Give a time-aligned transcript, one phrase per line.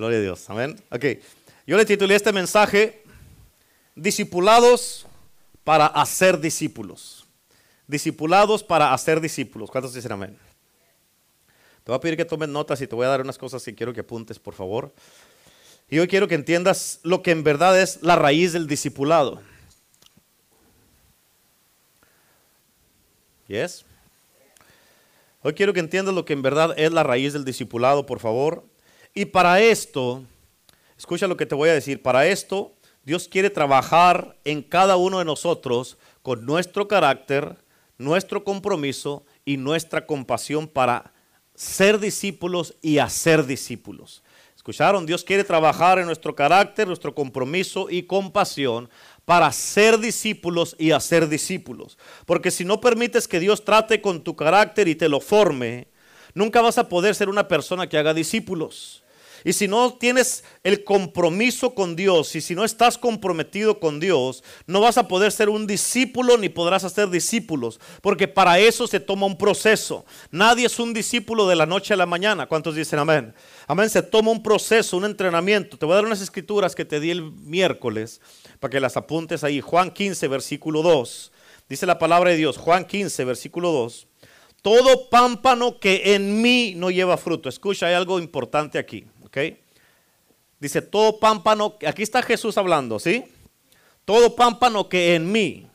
[0.00, 0.48] Gloria a Dios.
[0.48, 0.82] Amén.
[0.90, 1.04] Ok.
[1.66, 3.02] Yo le titulé este mensaje,
[3.94, 5.04] Discipulados
[5.62, 7.26] para hacer discípulos.
[7.86, 9.70] Discipulados para hacer discípulos.
[9.70, 10.38] ¿Cuántos dicen amén?
[11.84, 13.74] Te voy a pedir que tomes notas y te voy a dar unas cosas que
[13.74, 14.90] quiero que apuntes, por favor.
[15.90, 19.42] Y hoy quiero que entiendas lo que en verdad es la raíz del discipulado.
[23.48, 23.84] ¿Yes?
[25.42, 28.64] Hoy quiero que entiendas lo que en verdad es la raíz del discipulado, por favor.
[29.14, 30.22] Y para esto,
[30.96, 35.18] escucha lo que te voy a decir, para esto Dios quiere trabajar en cada uno
[35.18, 37.56] de nosotros con nuestro carácter,
[37.98, 41.12] nuestro compromiso y nuestra compasión para
[41.54, 44.22] ser discípulos y hacer discípulos.
[44.54, 45.06] ¿Escucharon?
[45.06, 48.90] Dios quiere trabajar en nuestro carácter, nuestro compromiso y compasión
[49.24, 51.96] para ser discípulos y hacer discípulos.
[52.26, 55.88] Porque si no permites que Dios trate con tu carácter y te lo forme,
[56.34, 59.02] nunca vas a poder ser una persona que haga discípulos.
[59.44, 64.44] Y si no tienes el compromiso con Dios y si no estás comprometido con Dios,
[64.66, 69.00] no vas a poder ser un discípulo ni podrás hacer discípulos, porque para eso se
[69.00, 70.04] toma un proceso.
[70.30, 72.46] Nadie es un discípulo de la noche a la mañana.
[72.46, 73.34] ¿Cuántos dicen amén?
[73.66, 75.78] Amén, se toma un proceso, un entrenamiento.
[75.78, 78.20] Te voy a dar unas escrituras que te di el miércoles
[78.58, 79.60] para que las apuntes ahí.
[79.60, 81.32] Juan 15, versículo 2.
[81.68, 84.08] Dice la palabra de Dios, Juan 15, versículo 2.
[84.62, 87.48] Todo pámpano que en mí no lleva fruto.
[87.48, 89.06] Escucha, hay algo importante aquí.
[90.58, 93.24] Dice, todo pámpano, aquí está Jesús hablando, ¿sí?
[94.04, 95.66] Todo pámpano que en mí,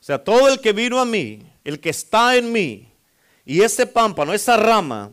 [0.00, 2.88] o sea, todo el que vino a mí, el que está en mí,
[3.44, 5.10] y ese pámpano, esa rama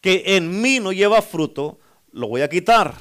[0.00, 1.78] que en mí no lleva fruto,
[2.10, 2.94] lo voy a quitar.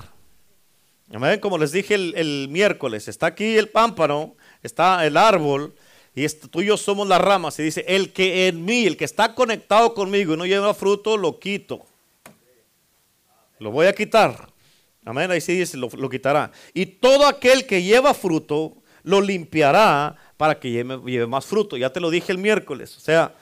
[1.42, 5.74] Como les dije el miércoles, está aquí el pámpano, está el árbol,
[6.16, 7.60] y tú y yo somos las ramas.
[7.60, 11.18] Y dice, el que en mí, el que está conectado conmigo y no lleva fruto,
[11.18, 11.86] lo quito.
[13.60, 14.50] Lo voy a quitar.
[15.06, 15.32] Amén.
[15.32, 16.52] Ahí sí dice, lo, quitará.
[16.74, 21.78] Y todo aquel que lleva fruto, lo limpiará para que lleve, lleve más fruto.
[21.78, 22.98] Ya te lo dije el miércoles.
[22.98, 23.36] O sea,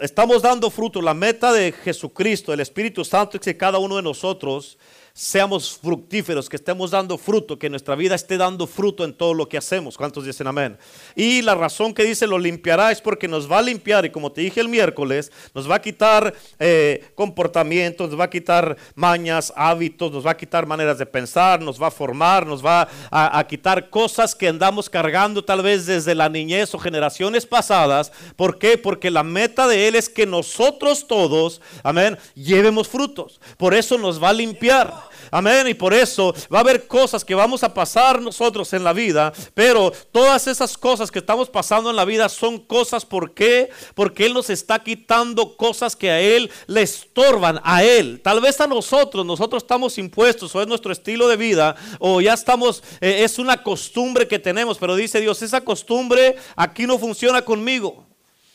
[0.00, 1.02] estamos dando fruto.
[1.02, 4.78] La meta de Jesucristo, el Espíritu Santo, es que cada uno de nosotros
[5.18, 9.48] seamos fructíferos, que estemos dando fruto, que nuestra vida esté dando fruto en todo lo
[9.48, 9.96] que hacemos.
[9.96, 10.78] ¿Cuántos dicen amén?
[11.16, 14.30] Y la razón que dice lo limpiará es porque nos va a limpiar y como
[14.30, 19.52] te dije el miércoles, nos va a quitar eh, comportamientos, nos va a quitar mañas,
[19.56, 23.40] hábitos, nos va a quitar maneras de pensar, nos va a formar, nos va a,
[23.40, 28.12] a quitar cosas que andamos cargando tal vez desde la niñez o generaciones pasadas.
[28.36, 28.78] ¿Por qué?
[28.78, 33.40] Porque la meta de Él es que nosotros todos, amén, llevemos frutos.
[33.56, 35.07] Por eso nos va a limpiar.
[35.30, 35.68] Amén.
[35.68, 39.32] Y por eso va a haber cosas que vamos a pasar nosotros en la vida.
[39.54, 43.04] Pero todas esas cosas que estamos pasando en la vida son cosas.
[43.04, 43.70] ¿Por qué?
[43.94, 47.60] Porque Él nos está quitando cosas que a Él le estorban.
[47.62, 48.20] A Él.
[48.22, 49.24] Tal vez a nosotros.
[49.24, 50.54] Nosotros estamos impuestos.
[50.54, 51.76] O es nuestro estilo de vida.
[51.98, 52.82] O ya estamos.
[53.00, 54.78] Eh, es una costumbre que tenemos.
[54.78, 58.07] Pero dice Dios, esa costumbre aquí no funciona conmigo.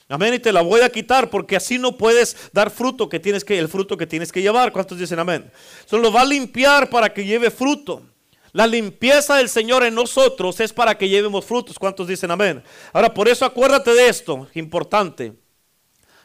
[0.09, 0.33] Amén.
[0.33, 3.57] Y te la voy a quitar porque así no puedes dar fruto que tienes que,
[3.57, 4.71] el fruto que tienes que llevar.
[4.71, 5.51] ¿Cuántos dicen amén?
[5.85, 8.03] Solo va a limpiar para que lleve fruto.
[8.51, 11.79] La limpieza del Señor en nosotros es para que llevemos frutos.
[11.79, 12.63] ¿Cuántos dicen amén?
[12.91, 15.33] Ahora, por eso acuérdate de esto, importante.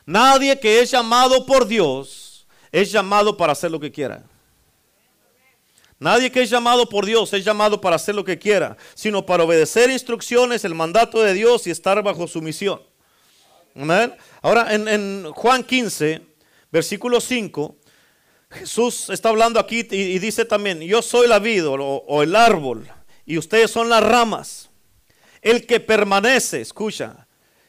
[0.04, 4.24] Nadie que es llamado por Dios es llamado para hacer lo que quiera.
[5.98, 9.44] Nadie que es llamado por Dios es llamado para hacer lo que quiera, sino para
[9.44, 12.80] obedecer instrucciones, el mandato de Dios y estar bajo su misión.
[14.42, 16.20] Ahora en, Juan 15,
[16.72, 17.76] versículo 5,
[18.50, 22.88] Jesús está hablando aquí y, dice también, yo soy la vid o el árbol
[23.24, 24.70] y ustedes son las ramas.
[25.42, 27.27] El que permanece, escucha,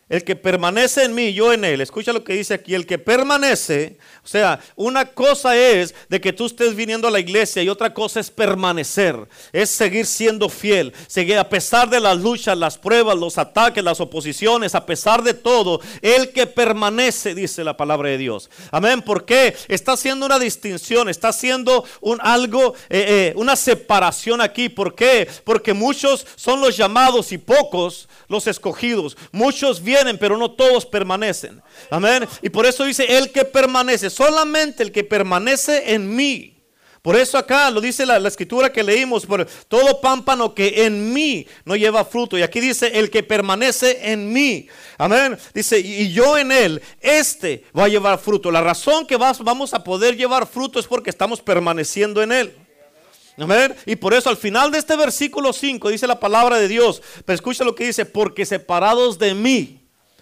[0.10, 1.82] el que permanece en mí, yo en él.
[1.82, 2.74] Escucha lo que dice aquí.
[2.74, 7.20] El que permanece, o sea, una cosa es de que tú estés viniendo a la
[7.20, 9.16] iglesia y otra cosa es permanecer.
[9.54, 10.94] Es seguir siendo fiel.
[11.08, 15.36] Seguir a pesar de las luchas, las pruebas, los ataques, las oposiciones, a pesar de
[15.36, 15.80] todo.
[16.02, 18.50] El que permanece, dice la palabra de Dios.
[18.72, 19.04] Amén.
[19.04, 19.56] ¿Por qué?
[19.68, 24.70] Está haciendo una distinción, está haciendo un algo, eh, eh, una separación aquí.
[24.70, 25.28] ¿Por qué?
[25.44, 29.18] Porque muchos son los llamados y pocos los escogidos.
[29.32, 31.62] Muchos vienen, pero no todos permanecen.
[31.90, 32.28] Amén.
[32.42, 36.60] Y por eso dice, el que permanece, solamente el que permanece en mí.
[37.02, 41.48] Por eso acá lo dice la, escritura que leímos, por todo pámpano que en mí
[41.64, 42.38] no lleva fruto.
[42.38, 44.68] Y aquí dice, el que permanece en mí.
[44.98, 45.38] Amén.
[45.54, 48.52] Dice, y yo en él, este va a llevar fruto.
[48.52, 52.56] La razón que vamos a poder llevar fruto es porque estamos permaneciendo en él.
[53.38, 53.74] Amén.
[53.86, 57.02] Y por eso al final de este versículo 5 dice la palabra de Dios.
[57.24, 59.79] Pero escucha lo que dice, porque separados de mí.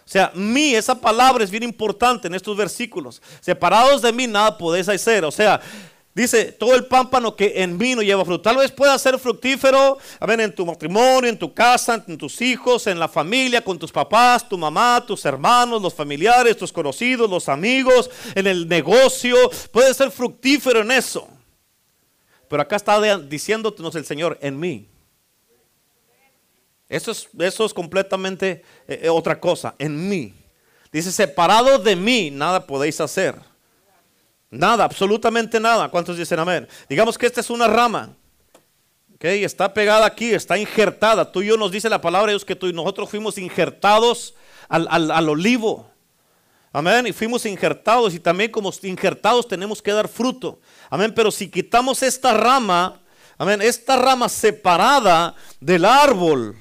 [0.07, 3.21] O sea, mí, esa palabra es bien importante en estos versículos.
[3.41, 5.25] Separados de mí nada podéis hacer.
[5.25, 5.59] O sea,
[6.17, 8.41] Dice, todo el pámpano que en mí no lleva fruto.
[8.41, 12.41] Tal vez pueda ser fructífero, a ver, en tu matrimonio, en tu casa, en tus
[12.41, 17.29] hijos, en la familia, con tus papás, tu mamá, tus hermanos, los familiares, tus conocidos,
[17.29, 19.35] los amigos, en el negocio.
[19.71, 21.27] Puede ser fructífero en eso.
[22.49, 24.87] Pero acá está diciéndonos el Señor, en mí.
[26.89, 30.33] Eso es, eso es completamente eh, eh, otra cosa, en mí.
[30.91, 33.35] Dice, separado de mí, nada podéis hacer.
[34.49, 35.89] Nada, absolutamente nada.
[35.89, 36.67] ¿Cuántos dicen amén?
[36.87, 38.15] Digamos que esta es una rama.
[39.15, 41.29] Okay, está pegada aquí, está injertada.
[41.31, 44.35] Tú y yo nos dice la palabra de Dios que tú y nosotros fuimos injertados
[44.69, 45.89] al, al olivo.
[46.71, 47.07] Amén.
[47.07, 50.59] Y fuimos injertados y también como injertados tenemos que dar fruto.
[50.89, 51.13] Amén.
[51.15, 53.01] Pero si quitamos esta rama,
[53.37, 56.55] amén, esta rama separada del árbol,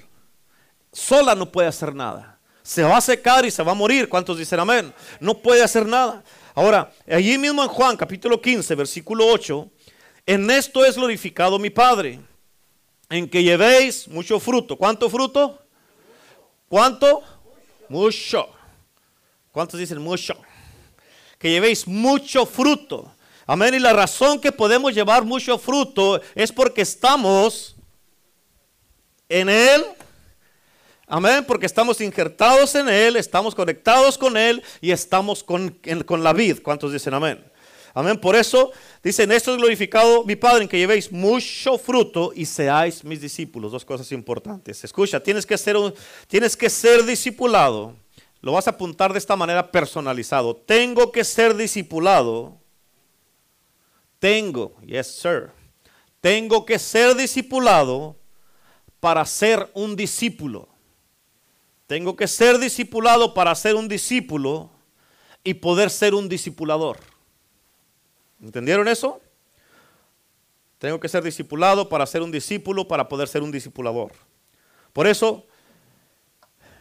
[0.96, 2.38] sola no puede hacer nada.
[2.62, 4.08] Se va a secar y se va a morir.
[4.08, 4.92] ¿Cuántos dicen amén?
[5.20, 6.24] No puede hacer nada.
[6.54, 9.68] Ahora, allí mismo en Juan capítulo 15, versículo 8,
[10.24, 12.18] en esto es glorificado mi Padre,
[13.10, 14.76] en que llevéis mucho fruto.
[14.76, 15.62] ¿Cuánto fruto?
[16.68, 17.22] ¿Cuánto?
[17.88, 18.48] Mucho.
[19.52, 20.34] ¿Cuántos dicen mucho?
[21.38, 23.12] Que llevéis mucho fruto.
[23.46, 23.74] Amén.
[23.74, 27.76] Y la razón que podemos llevar mucho fruto es porque estamos
[29.28, 29.84] en Él
[31.08, 35.78] Amén, porque estamos injertados en Él, estamos conectados con Él y estamos con,
[36.22, 36.58] la vid.
[36.62, 37.44] ¿Cuántos dicen amén?
[37.94, 38.72] Amén, por eso
[39.02, 43.70] dicen, esto es glorificado mi Padre, en que llevéis mucho fruto y seáis mis discípulos.
[43.70, 44.82] Dos cosas importantes.
[44.82, 45.76] Escucha, tienes que ser,
[46.26, 47.94] tienes que ser discipulado.
[48.40, 50.56] Lo vas a apuntar de esta manera personalizado.
[50.56, 52.58] Tengo que ser discipulado.
[54.18, 55.50] Tengo, yes sir.
[56.20, 58.16] Tengo que ser discipulado
[58.98, 60.75] para ser un discípulo.
[61.86, 64.70] Tengo que ser discipulado para ser un discípulo
[65.44, 66.98] y poder ser un discipulador.
[68.42, 69.20] ¿Entendieron eso?
[70.78, 74.12] Tengo que ser discipulado para ser un discípulo, para poder ser un discipulador.
[74.92, 75.46] Por eso,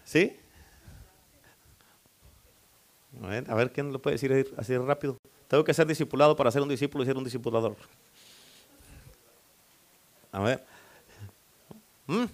[0.04, 0.38] ¿sí?
[3.22, 5.18] A ver, ¿quién lo puede decir así rápido?
[5.48, 7.78] Tengo que ser discipulado para ser un discípulo y ser un discipulador.
[10.32, 10.66] A ver.
[12.08, 12.26] ¿Mm?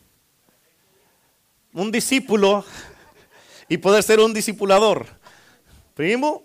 [1.73, 2.65] Un discípulo
[3.67, 5.07] y poder ser un discipulador.
[5.93, 6.43] Primo.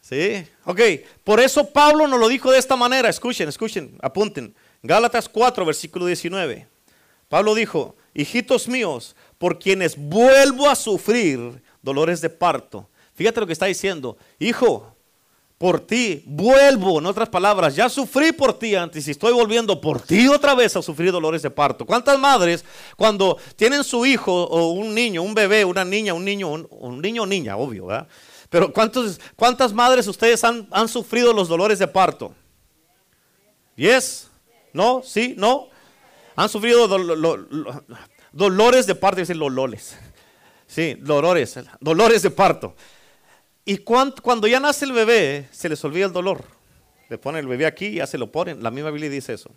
[0.00, 0.80] Sí, ok.
[1.24, 3.08] Por eso Pablo nos lo dijo de esta manera.
[3.08, 4.54] Escuchen, escuchen, apunten.
[4.82, 6.66] Gálatas 4, versículo 19.
[7.28, 12.88] Pablo dijo, hijitos míos, por quienes vuelvo a sufrir dolores de parto.
[13.14, 14.16] Fíjate lo que está diciendo.
[14.38, 14.94] Hijo,
[15.58, 20.00] por ti, vuelvo, en otras palabras, ya sufrí por ti antes y estoy volviendo por
[20.00, 21.84] ti otra vez a sufrir dolores de parto.
[21.84, 22.64] ¿Cuántas madres
[22.96, 27.24] cuando tienen su hijo o un niño, un bebé, una niña, un niño, un, niño
[27.24, 28.06] o niña, obvio, ¿verdad?
[28.48, 32.32] Pero ¿cuántas madres ustedes han, sufrido los dolores de parto?
[33.74, 34.30] ¿Yes?
[34.72, 35.02] ¿No?
[35.04, 35.34] ¿Sí?
[35.36, 35.68] ¿No?
[36.36, 36.86] Han sufrido
[38.30, 39.98] dolores de parto, dicen los loles.
[40.68, 42.76] Sí, dolores, dolores de parto.
[43.68, 46.42] Y cuando, ya nace el bebé, se les olvida el dolor.
[47.10, 48.62] Le ponen el bebé aquí y ya se lo ponen.
[48.62, 49.50] La misma Biblia dice eso.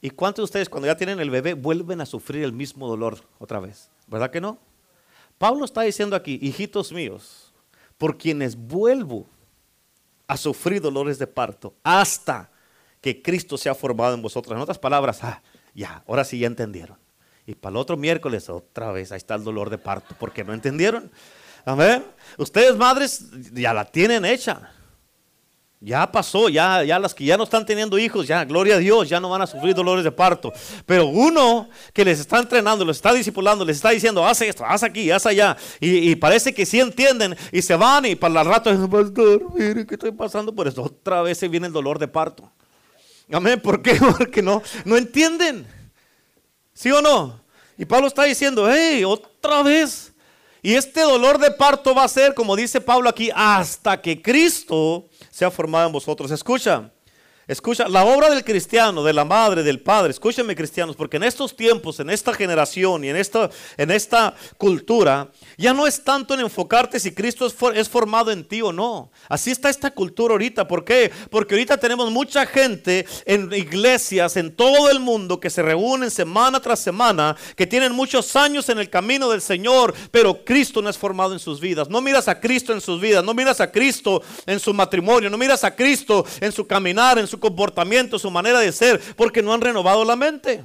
[0.00, 3.20] ¿Y cuántos de ustedes cuando ya tienen el bebé vuelven a sufrir el mismo dolor
[3.38, 3.88] otra vez?
[4.08, 4.58] ¿Verdad que no?
[5.38, 7.54] Pablo está diciendo aquí, hijitos míos,
[7.98, 9.28] por quienes vuelvo
[10.26, 12.50] a sufrir dolores de parto hasta
[13.00, 14.56] que Cristo sea formado en vosotros.
[14.56, 15.40] En otras palabras, ah,
[15.72, 16.98] ya, ahora sí ya entendieron.
[17.46, 20.52] Y para el otro miércoles otra vez, ahí está el dolor de parto, porque no
[20.52, 21.12] entendieron.
[21.64, 22.04] Amén.
[22.36, 24.70] Ustedes madres ya la tienen hecha.
[25.82, 29.08] Ya pasó, ya, ya las que ya no están teniendo hijos, ya, gloria a Dios,
[29.08, 30.52] ya no van a sufrir dolores de parto.
[30.84, 34.82] Pero uno que les está entrenando, les está discipulando, les está diciendo, haz esto, haz
[34.82, 35.56] aquí, haz allá.
[35.80, 39.94] Y, parece que sí entienden y se van y para el rato, pastor, mire que
[39.94, 40.82] estoy pasando por eso.
[40.82, 42.52] Otra vez se viene el dolor de parto.
[43.32, 43.94] Amén, ¿por qué?
[44.18, 45.66] Porque no, no entienden.
[46.74, 47.40] ¿Sí o no?
[47.78, 50.09] Y Pablo está diciendo, hey, otra vez
[50.62, 55.08] y este dolor de parto va a ser, como dice Pablo aquí, hasta que Cristo
[55.30, 56.30] sea formado en vosotros.
[56.30, 56.90] Escucha,
[57.50, 61.56] Escucha, la obra del cristiano, de la madre, del padre, escúchenme cristianos, porque en estos
[61.56, 66.38] tiempos, en esta generación y en esta, en esta cultura, ya no es tanto en
[66.38, 69.10] enfocarte si Cristo es, es, formado en ti o no.
[69.28, 70.68] Así está esta cultura ahorita.
[70.68, 71.10] ¿Por qué?
[71.28, 76.60] Porque ahorita tenemos mucha gente en iglesias en todo el mundo que se reúnen semana
[76.60, 80.96] tras semana, que tienen muchos años en el camino del Señor, pero Cristo no es
[80.96, 81.90] formado en sus vidas.
[81.90, 85.36] No miras a Cristo en sus vidas, no miras a Cristo en su matrimonio, no
[85.36, 89.52] miras a Cristo en su caminar, en su comportamiento, su manera de ser, porque no
[89.52, 90.62] han renovado la mente.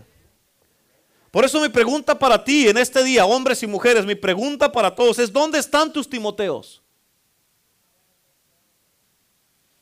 [1.32, 4.94] Por eso mi pregunta para ti en este día, hombres y mujeres, mi pregunta para
[4.94, 6.82] todos es, ¿dónde están tus Timoteos?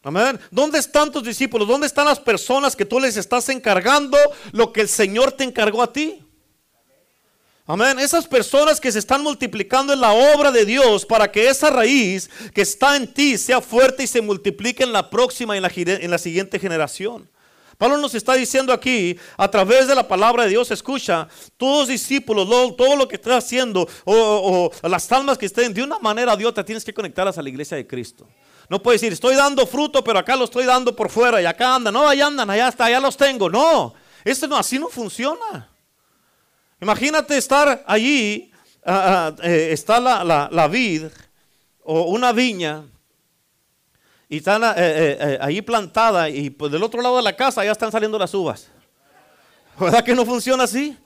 [0.01, 0.39] Amén.
[0.50, 1.67] ¿Dónde están tus discípulos?
[1.67, 4.17] ¿Dónde están las personas que tú les estás encargando
[4.51, 6.23] lo que el Señor te encargó a ti?
[7.65, 7.98] Amén.
[7.98, 12.29] Esas personas que se están multiplicando en la obra de Dios para que esa raíz
[12.53, 15.72] que está en ti sea fuerte y se multiplique en la próxima y en la,
[15.74, 17.29] en la siguiente generación.
[17.77, 22.48] Pablo nos está diciendo aquí, a través de la palabra de Dios, escucha, todos discípulos,
[22.75, 26.63] todo, lo que estás haciendo, o, las almas que estén, de una manera de otra,
[26.63, 28.27] tienes que conectarlas a la iglesia de Cristo.
[28.70, 31.75] No puedes decir, estoy dando fruto, pero acá lo estoy dando por fuera y acá
[31.75, 31.93] andan.
[31.93, 33.50] No, allá andan, allá está, allá los tengo.
[33.50, 33.93] No,
[34.24, 35.73] esto no, así no funciona.
[36.84, 38.52] Imagínate estar allí,
[38.86, 41.06] ah, ah, eh, está la, la, vid
[41.82, 42.84] o una viña
[44.28, 47.72] y está eh, eh, ahí plantada y pues del otro lado de la casa ya
[47.72, 48.68] están saliendo las uvas.
[49.80, 50.98] ¿Verdad que no funciona así?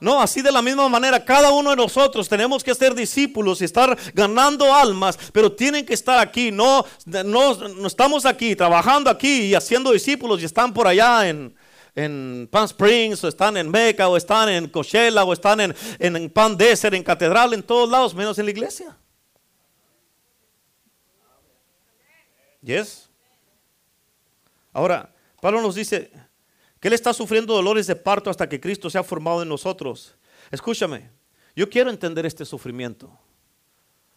[0.00, 3.64] No, así de la misma manera, cada uno de nosotros tenemos que ser discípulos y
[3.64, 6.50] estar ganando almas, pero tienen que estar aquí.
[6.52, 11.54] No, no, estamos aquí trabajando aquí y haciendo discípulos y están por allá en,
[11.94, 16.30] en Palm Springs, o están en Meca, o están en Coachella, o están en, en
[16.30, 18.96] Pan Desert, en Catedral, en todos lados, menos en la iglesia.
[22.62, 23.10] Yes.
[24.72, 26.10] Ahora, Pablo nos dice,
[26.82, 30.16] que Él está sufriendo dolores de parto hasta que Cristo se ha formado en nosotros.
[30.50, 31.10] Escúchame,
[31.54, 33.16] yo quiero entender este sufrimiento.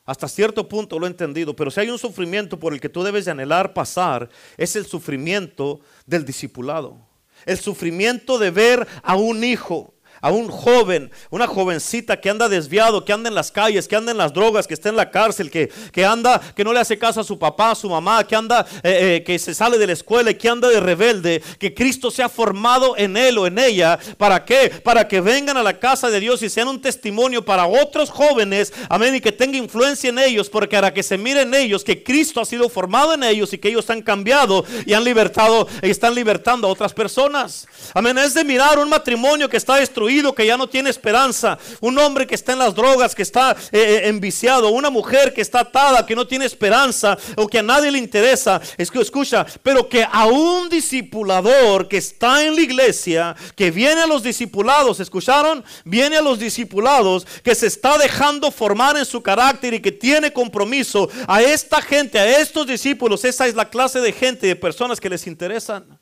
[0.03, 3.03] Hasta cierto punto lo he entendido, pero si hay un sufrimiento por el que tú
[3.03, 6.97] debes de anhelar pasar, es el sufrimiento del discipulado.
[7.45, 9.94] El sufrimiento de ver a un hijo
[10.25, 14.11] a un joven, una jovencita que anda desviado, que anda en las calles, que anda
[14.11, 16.97] en las drogas, que está en la cárcel, que, que anda, que no le hace
[16.97, 19.85] caso a su papá, a su mamá, que anda, eh, eh, que se sale de
[19.85, 23.45] la escuela y que anda de rebelde, que Cristo se ha formado en él o
[23.45, 23.99] en ella.
[24.17, 24.71] ¿Para qué?
[24.83, 28.73] Para que vengan a la casa de Dios y sean un testimonio para otros jóvenes,
[28.89, 32.41] amén, y que tenga influencia en ellos, porque para que se miren ellos que Cristo
[32.41, 36.15] ha sido formado en ellos y que ellos han cambiado y han libertado, y están
[36.15, 37.67] libertando a otras personas.
[37.93, 41.97] Amén, es de mirar un matrimonio que está destruido que ya no tiene esperanza, un
[41.97, 45.61] hombre que está en las drogas, que está eh, eh, enviciado, una mujer que está
[45.61, 48.61] atada, que no tiene esperanza o que a nadie le interesa.
[48.77, 54.01] Es que escucha, pero que a un discipulador que está en la iglesia, que viene
[54.01, 55.63] a los discipulados, ¿escucharon?
[55.83, 60.31] Viene a los discipulados, que se está dejando formar en su carácter y que tiene
[60.31, 63.25] compromiso a esta gente, a estos discípulos.
[63.25, 65.94] Esa es la clase de gente, de personas que les interesan.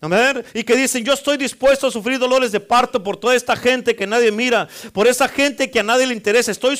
[0.00, 0.44] Amén.
[0.54, 3.96] Y que dicen, yo estoy dispuesto a sufrir dolores de parto por toda esta gente
[3.96, 6.52] que nadie mira, por esa gente que a nadie le interesa.
[6.52, 6.78] Estoy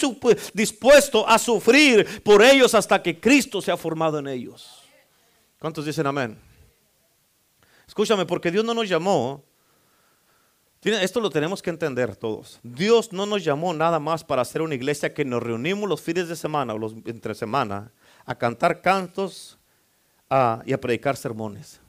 [0.55, 4.83] dispuesto a sufrir por ellos hasta que Cristo sea formado en ellos.
[5.59, 6.39] ¿Cuántos dicen amén?
[7.89, 9.43] Escúchame, porque Dios no nos llamó.
[10.83, 12.61] Esto lo tenemos que entender todos.
[12.63, 16.29] Dios no nos llamó nada más para hacer una iglesia que nos reunimos los fines
[16.29, 17.91] de semana o los entre semana
[18.25, 19.59] a cantar cantos
[20.65, 21.81] y a predicar sermones.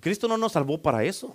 [0.00, 1.34] Cristo no nos salvó para eso.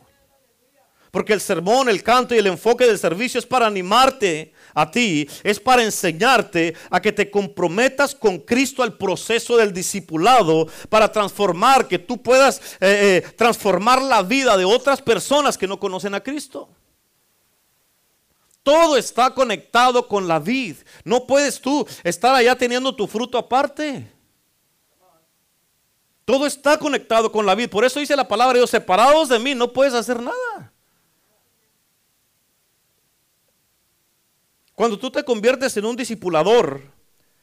[1.11, 5.29] Porque el sermón, el canto y el enfoque del servicio es para animarte a ti,
[5.43, 11.87] es para enseñarte a que te comprometas con Cristo al proceso del discipulado para transformar,
[11.87, 16.19] que tú puedas eh, eh, transformar la vida de otras personas que no conocen a
[16.21, 16.67] Cristo.
[18.61, 20.75] Todo está conectado con la vid.
[21.05, 24.14] No puedes tú estar allá teniendo tu fruto aparte.
[26.25, 27.69] Todo está conectado con la vida.
[27.69, 30.73] Por eso dice la palabra de Dios, separados de mí no puedes hacer nada.
[34.73, 36.81] Cuando tú te conviertes en un discipulador,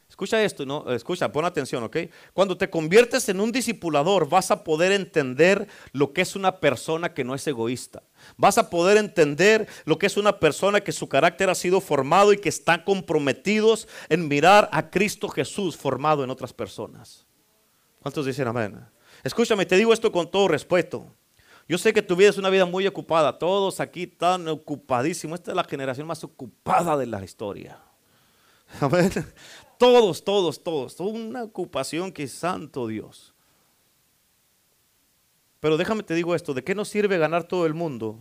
[0.07, 1.97] escucha esto, no, escucha, pon atención, ¿ok?
[2.35, 7.15] Cuando te conviertes en un discipulador, vas a poder entender lo que es una persona
[7.15, 8.03] que no es egoísta.
[8.37, 12.35] Vas a poder entender lo que es una persona que su carácter ha sido formado
[12.35, 17.25] y que están comprometidos en mirar a Cristo Jesús formado en otras personas.
[18.03, 18.85] ¿Cuántos dicen amén?
[19.23, 21.07] Escúchame, te digo esto con todo respeto.
[21.69, 25.39] Yo sé que tu vida es una vida muy ocupada, todos aquí están ocupadísimos.
[25.39, 27.79] Esta es la generación más ocupada de la historia.
[28.81, 29.11] Amén.
[29.79, 30.99] Todos, todos, todos.
[30.99, 33.33] Una ocupación que es santo Dios.
[35.61, 38.19] Pero déjame te digo esto, ¿de qué nos sirve ganar todo el mundo?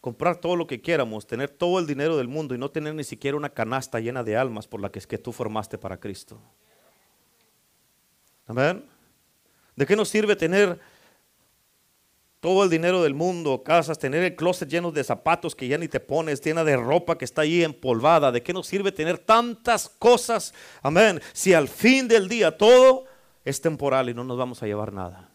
[0.00, 3.04] Comprar todo lo que quieramos, tener todo el dinero del mundo y no tener ni
[3.04, 6.40] siquiera una canasta llena de almas por la que es que tú formaste para Cristo.
[8.48, 8.82] Amén.
[9.76, 10.80] ¿De qué nos sirve tener
[12.40, 15.86] todo el dinero del mundo, casas, tener el closet lleno de zapatos que ya ni
[15.86, 18.32] te pones, llena de ropa que está ahí empolvada?
[18.32, 20.54] ¿De qué nos sirve tener tantas cosas?
[20.82, 21.20] Amén.
[21.34, 23.04] Si al fin del día todo
[23.44, 25.28] es temporal y no nos vamos a llevar nada.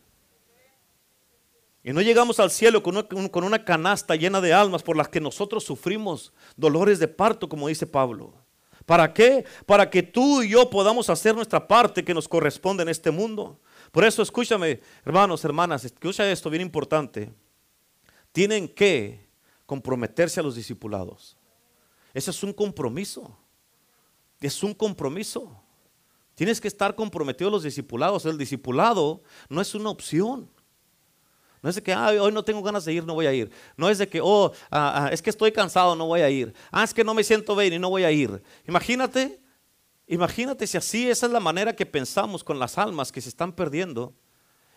[1.84, 5.08] Y no llegamos al cielo con una, con una canasta llena de almas por las
[5.10, 8.34] que nosotros sufrimos dolores de parto, como dice Pablo.
[8.86, 9.46] ¿Para qué?
[9.66, 13.60] Para que tú y yo podamos hacer nuestra parte que nos corresponde en este mundo.
[13.92, 17.34] Por eso escúchame, hermanos, hermanas, escucha esto bien importante.
[18.32, 19.30] Tienen que
[19.66, 21.38] comprometerse a los discipulados.
[22.14, 23.38] Ese es un compromiso.
[24.40, 25.56] Es un compromiso.
[26.36, 28.26] Tienes que estar comprometido a los discipulados.
[28.26, 30.50] El discipulado no es una opción.
[31.64, 33.50] No es de que hoy no tengo ganas de ir, no voy a ir.
[33.78, 36.54] No es de que, oh, ah, ah, es que estoy cansado, no voy a ir.
[36.72, 38.44] Ah, es que no me siento bien y no voy a ir.
[38.68, 39.40] Imagínate,
[40.06, 43.54] imagínate si así esa es la manera que pensamos con las almas que se están
[43.54, 44.14] perdiendo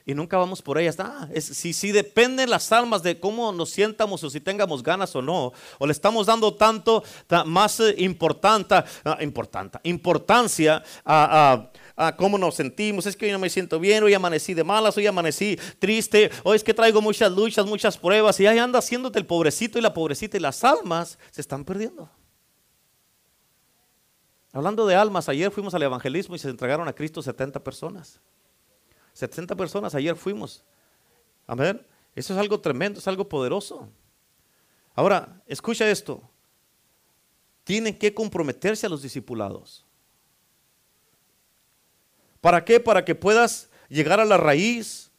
[0.08, 0.94] y nunca vamos por ellas.
[1.00, 5.20] Ah, si, si dependen las almas de cómo nos sientamos o si tengamos ganas o
[5.20, 7.02] no, o le estamos dando tanto
[7.46, 11.68] más eh, importante, ah, importante, importancia a,
[12.16, 13.06] cómo nos sentimos.
[13.06, 16.56] Es que hoy no me siento bien, hoy amanecí de malas, hoy amanecí triste, hoy
[16.56, 19.94] es que traigo muchas luchas, muchas pruebas y ahí anda haciéndote el pobrecito y la
[19.94, 22.10] pobrecita y las almas se están perdiendo.
[24.52, 28.20] Hablando de almas, ayer fuimos al evangelismo y se entregaron a Cristo 70 personas.
[29.12, 30.62] 70 personas, ayer fuimos.
[31.46, 31.84] Amén.
[32.14, 33.88] Eso es algo tremendo, es algo poderoso.
[34.94, 36.22] Ahora, escucha esto.
[37.64, 39.85] Tienen que comprometerse a los discipulados.
[42.40, 42.80] ¿Para qué?
[42.80, 45.10] Para que puedas llegar a la raíz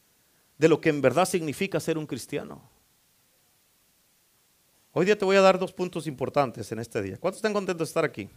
[0.58, 2.62] de lo que en verdad significa ser un cristiano.
[4.92, 7.18] Hoy día te voy a dar dos puntos importantes en este día.
[7.20, 8.30] ¿Cuántos están contentos de estar aquí?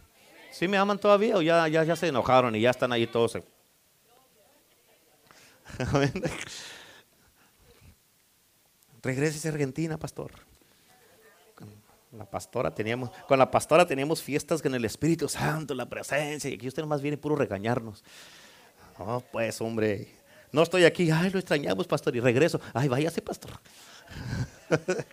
[0.51, 3.39] ¿Sí me aman todavía o ya, ya, ya se enojaron y ya están ahí todos?
[9.01, 10.31] Regrese a Argentina, pastor.
[12.11, 16.55] La pastora teníamos, con la pastora teníamos fiestas con el Espíritu Santo, la presencia, y
[16.55, 18.03] aquí usted más viene puro regañarnos.
[19.07, 20.07] Oh, pues, hombre,
[20.51, 22.59] no estoy aquí, ay, lo extrañamos, pastor, y regreso.
[22.73, 23.51] Ay, váyase, pastor.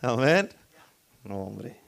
[0.00, 0.48] Amén.
[1.24, 1.80] No, hombre.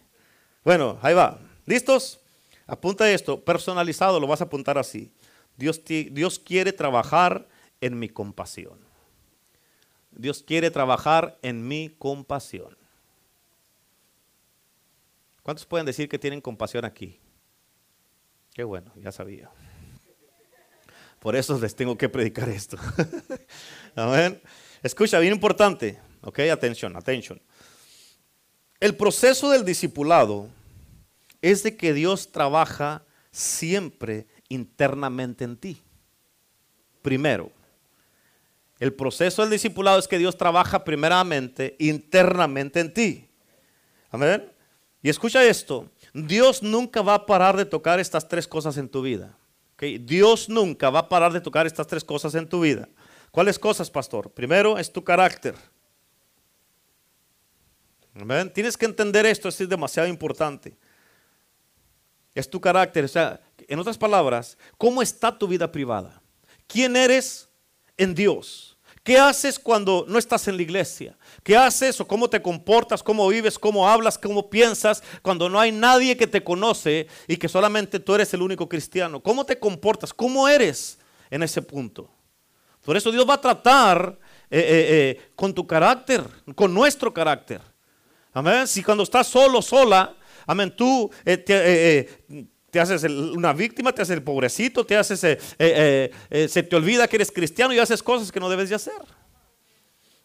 [0.65, 1.39] Bueno, ahí va.
[1.67, 2.21] ¿Listos?
[2.67, 5.13] Apunta esto, personalizado, lo vas a apuntar así.
[5.57, 7.47] Dios, Dios quiere trabajar
[7.81, 8.79] en mi compasión.
[10.11, 12.77] Dios quiere trabajar en mi compasión.
[15.43, 17.21] ¿Cuántos pueden decir que tienen compasión aquí?
[18.55, 19.51] Qué bueno, ya sabía.
[21.25, 22.77] Por eso les tengo que predicar esto.
[23.97, 24.43] Amén.
[24.83, 25.99] Escucha, bien importante.
[26.21, 27.41] Ok, atención, atención.
[28.79, 30.51] El proceso del discipulado
[31.41, 35.83] es de que Dios trabaja siempre internamente en ti.
[37.01, 37.51] Primero,
[38.79, 43.31] el proceso del discipulado es que Dios trabaja primeramente internamente en ti.
[44.11, 44.53] Amén.
[45.03, 49.01] Y escucha esto, Dios nunca va a parar de tocar estas tres cosas en tu
[49.01, 49.35] vida.
[49.79, 52.89] Dios nunca va a parar de tocar estas tres cosas en tu vida.
[53.31, 54.31] ¿Cuáles cosas, pastor?
[54.31, 55.55] Primero es tu carácter.
[58.53, 60.77] Tienes que entender esto, esto es demasiado importante.
[62.35, 66.23] Es tu carácter, o sea, en otras palabras, ¿cómo está tu vida privada?
[66.67, 67.49] ¿Quién eres
[67.97, 68.74] en Dios?
[69.05, 71.15] ¿Qué haces cuando no estás en la iglesia?
[71.43, 75.73] ¿Qué haces o cómo te comportas, cómo vives, cómo hablas, cómo piensas cuando no hay
[75.73, 79.21] nadie que te conoce y que solamente tú eres el único cristiano?
[79.21, 80.15] ¿Cómo te comportas?
[80.15, 80.99] ¿Cómo eres
[81.31, 82.11] en ese punto?
[82.83, 84.19] Por eso Dios va a tratar
[84.51, 84.87] eh, eh,
[85.19, 87.61] eh, con tu carácter, con nuestro carácter.
[88.33, 88.67] Amén.
[88.67, 92.09] Si cuando estás solo, sola, amén, tú te
[92.81, 97.09] haces una víctima, te haces el pobrecito, te haces, eh, eh, eh, se te olvida
[97.09, 99.01] que eres cristiano y haces cosas que no debes de hacer.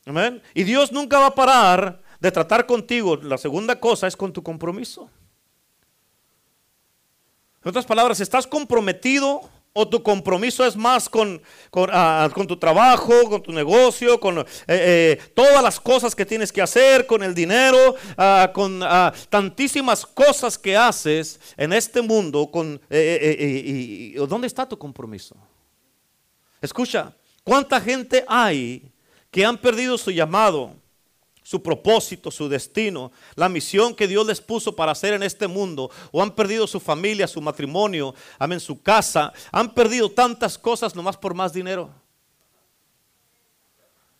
[0.06, 0.42] Amén.
[0.54, 3.18] Y Dios nunca va a parar de tratar contigo.
[3.18, 5.10] La segunda cosa es con tu compromiso.
[7.64, 13.14] En otras palabras, estás comprometido o tu compromiso es más con, con, ah, tu trabajo,
[13.30, 17.34] con tu negocio, con eh, eh, todas las cosas que tienes que hacer, con el
[17.34, 22.50] dinero, ah, con ah, tantísimas cosas que haces en este mundo.
[22.52, 25.36] Con, eh, ¿Dónde está tu compromiso?
[26.62, 28.92] Escucha, ¿cuánta gente hay
[29.32, 30.79] que han perdido su llamado?
[31.50, 35.90] Su propósito, su destino, la misión que Dios les puso para hacer en este mundo,
[36.12, 41.18] o han perdido su familia, su matrimonio, amén, su casa, han perdido tantas cosas nomás
[41.18, 41.90] por más dinero.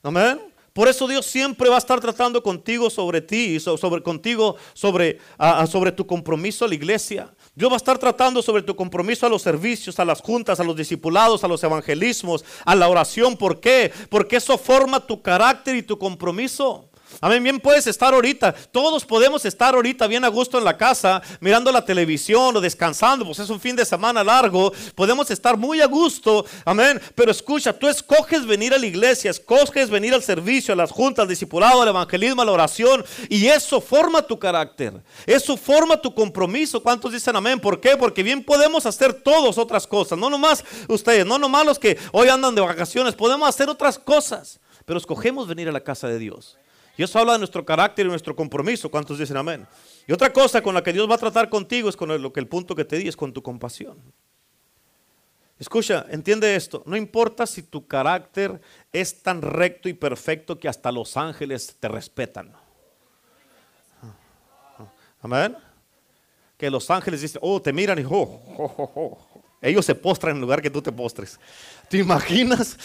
[0.02, 0.42] Amén.
[0.74, 5.20] Por eso Dios siempre va a estar tratando contigo sobre ti, sobre contigo, sobre,
[5.68, 7.32] sobre tu compromiso a la iglesia.
[7.54, 10.64] Dios va a estar tratando sobre tu compromiso a los servicios, a las juntas, a
[10.64, 13.38] los discipulados, a los evangelismos, a la oración.
[13.38, 13.92] ¿Por qué?
[14.10, 16.89] Porque eso forma tu carácter y tu compromiso.
[17.22, 18.54] Amén, bien puedes estar ahorita.
[18.72, 23.26] Todos podemos estar ahorita bien a gusto en la casa, mirando la televisión o descansando,
[23.26, 24.72] pues es un fin de semana largo.
[24.96, 27.02] Podemos estar muy a gusto, amén.
[27.16, 31.24] Pero escucha, tú escoges venir a la iglesia, escoges venir al servicio, a las juntas,
[31.24, 33.04] al discipulado, al evangelismo, a la oración.
[33.28, 34.94] Y eso forma tu carácter,
[35.26, 36.82] eso forma tu compromiso.
[36.82, 37.60] ¿Cuántos dicen amén?
[37.60, 37.98] ¿Por qué?
[37.98, 42.30] Porque bien podemos hacer todos otras cosas, no nomás ustedes, no nomás los que hoy
[42.30, 46.59] andan de vacaciones, podemos hacer otras cosas, pero escogemos venir a la casa de Dios.
[47.00, 48.92] Y eso habla de nuestro carácter y nuestro compromiso.
[48.92, 49.66] ¿Cuántos dicen amén?
[50.06, 52.42] Y otra cosa con la que Dios va a tratar contigo es con lo que
[52.42, 53.98] el punto que te di es con tu compasión.
[55.58, 56.84] Escucha, entiende esto.
[56.86, 58.60] No importa si tu carácter
[58.92, 62.52] es tan recto y perfecto que hasta los ángeles te respetan.
[65.22, 65.56] Amén.
[66.58, 69.42] Que los ángeles dicen, oh, te miran y oh, oh, oh, oh.
[69.62, 71.40] ellos se postran en lugar que tú te postres.
[71.88, 72.76] ¿Te imaginas?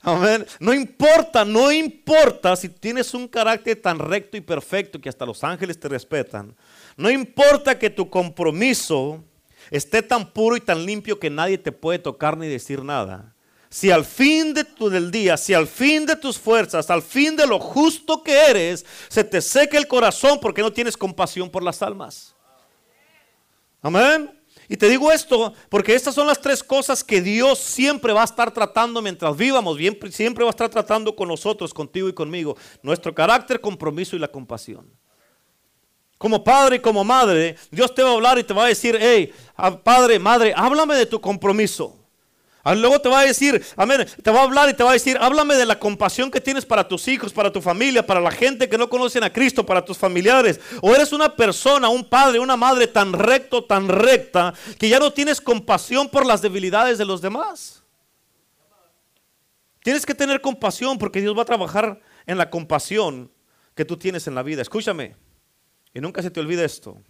[0.00, 0.46] Amén.
[0.60, 5.42] No importa, no importa si tienes un carácter tan recto y perfecto que hasta los
[5.42, 6.54] ángeles te respetan.
[6.96, 9.24] No importa que tu compromiso
[9.70, 13.34] esté tan puro y tan limpio que nadie te puede tocar ni decir nada.
[13.70, 17.36] Si al fin de tu, del día, si al fin de tus fuerzas, al fin
[17.36, 21.62] de lo justo que eres, se te seca el corazón porque no tienes compasión por
[21.62, 22.34] las almas.
[23.82, 24.37] Amén.
[24.68, 28.24] Y te digo esto porque estas son las tres cosas que Dios siempre va a
[28.24, 29.78] estar tratando mientras vivamos,
[30.10, 32.56] siempre va a estar tratando con nosotros, contigo y conmigo.
[32.82, 34.90] Nuestro carácter, compromiso y la compasión.
[36.18, 38.98] Como padre y como madre, Dios te va a hablar y te va a decir,
[39.00, 39.32] hey,
[39.84, 41.96] padre, madre, háblame de tu compromiso.
[42.68, 44.92] Ah, luego te va a decir, amén, te va a hablar y te va a
[44.92, 48.30] decir, háblame de la compasión que tienes para tus hijos, para tu familia, para la
[48.30, 50.60] gente que no conocen a Cristo, para tus familiares.
[50.82, 55.14] O eres una persona, un padre, una madre tan recto, tan recta, que ya no
[55.14, 57.82] tienes compasión por las debilidades de los demás.
[59.82, 63.32] Tienes que tener compasión porque Dios va a trabajar en la compasión
[63.74, 64.60] que tú tienes en la vida.
[64.60, 65.16] Escúchame,
[65.94, 67.00] y nunca se te olvide esto.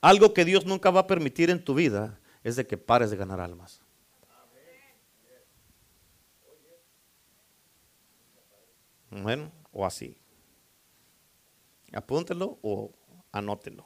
[0.00, 3.16] Algo que Dios nunca va a permitir en tu vida es de que pares de
[3.16, 3.81] ganar almas.
[9.20, 10.16] Bueno, o así.
[11.92, 12.92] Apúntelo o
[13.30, 13.84] anótelo.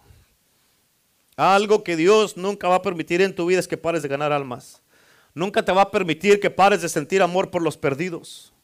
[1.37, 4.33] Algo que Dios nunca va a permitir en tu vida es que pares de ganar
[4.33, 4.83] almas.
[5.35, 8.55] Nunca te va a permitir que pares de sentir amor por los perdidos.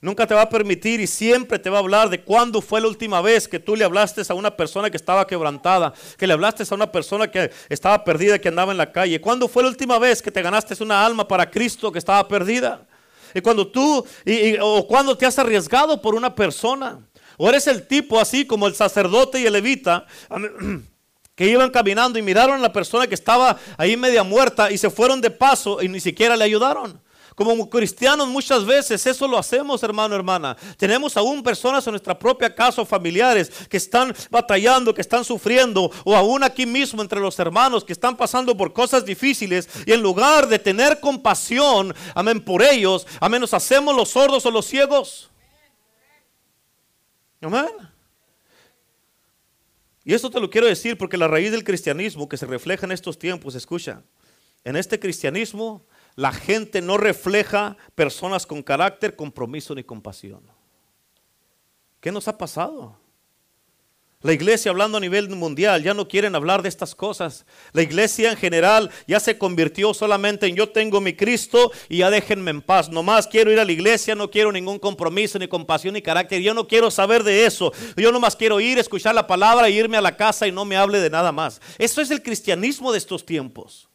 [0.00, 2.88] Nunca te va a permitir y siempre te va a hablar de cuándo fue la
[2.88, 6.64] última vez que tú le hablaste a una persona que estaba quebrantada, que le hablaste
[6.68, 9.20] a una persona que estaba perdida, que andaba en la calle.
[9.20, 12.87] ¿Cuándo fue la última vez que te ganaste una alma para Cristo que estaba perdida?
[13.38, 14.04] Y cuando tú,
[14.60, 17.00] o cuando te has arriesgado por una persona,
[17.36, 20.06] o eres el tipo así como el sacerdote y el levita,
[21.34, 24.90] que iban caminando y miraron a la persona que estaba ahí media muerta y se
[24.90, 27.00] fueron de paso y ni siquiera le ayudaron.
[27.38, 30.56] Como cristianos muchas veces eso lo hacemos, hermano, hermana.
[30.76, 35.88] Tenemos aún personas en nuestra propia casa o familiares que están batallando, que están sufriendo,
[36.02, 39.68] o aún aquí mismo entre los hermanos que están pasando por cosas difíciles.
[39.86, 44.50] Y en lugar de tener compasión, amén, por ellos, amén, nos hacemos los sordos o
[44.50, 45.30] los ciegos.
[47.40, 47.68] Amén.
[50.02, 52.90] Y esto te lo quiero decir porque la raíz del cristianismo que se refleja en
[52.90, 54.02] estos tiempos, escucha,
[54.64, 55.86] en este cristianismo
[56.18, 60.40] la gente no refleja personas con carácter, compromiso ni compasión.
[62.00, 62.98] ¿Qué nos ha pasado?
[64.22, 67.46] La iglesia, hablando a nivel mundial, ya no quieren hablar de estas cosas.
[67.70, 72.10] La iglesia en general ya se convirtió solamente en yo tengo mi Cristo y ya
[72.10, 72.88] déjenme en paz.
[72.88, 76.42] No más quiero ir a la iglesia, no quiero ningún compromiso, ni compasión, ni carácter.
[76.42, 77.72] Yo no quiero saber de eso.
[77.96, 80.76] Yo nomás quiero ir, escuchar la palabra, e irme a la casa y no me
[80.76, 81.60] hable de nada más.
[81.78, 83.87] Eso es el cristianismo de estos tiempos.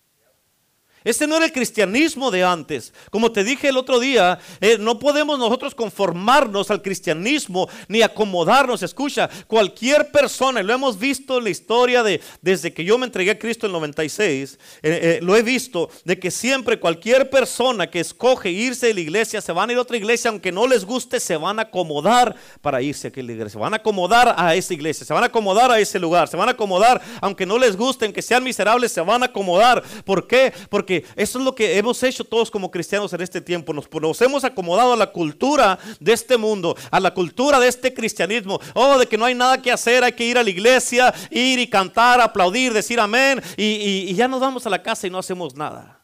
[1.04, 2.94] Este no era el cristianismo de antes.
[3.12, 8.84] Como te dije el otro día, eh, no podemos nosotros conformarnos al cristianismo ni acomodarnos.
[8.84, 13.06] Escucha, cualquier persona, y lo hemos visto en la historia de desde que yo me
[13.06, 17.30] entregué a Cristo en el 96, eh, eh, lo he visto de que siempre cualquier
[17.30, 20.52] persona que escoge irse de la iglesia, se van a ir a otra iglesia, aunque
[20.52, 23.54] no les guste, se van a acomodar para irse a aquella iglesia.
[23.54, 26.38] Se van a acomodar a esa iglesia, se van a acomodar a ese lugar, se
[26.38, 29.84] van a acomodar, aunque no les gusten, que sean miserables, se van a acomodar.
[30.06, 30.54] ¿Por qué?
[30.70, 33.74] Porque eso es lo que hemos hecho todos como cristianos en este tiempo.
[33.74, 37.94] Nos, nos, hemos acomodado a la cultura de este mundo, a la cultura de este
[37.94, 38.60] cristianismo.
[38.74, 41.60] Oh, de que no hay nada que hacer, hay que ir a la iglesia, ir
[41.60, 43.42] y cantar, aplaudir, decir amén.
[43.58, 46.03] y ya nos vamos a la casa y no hacemos nada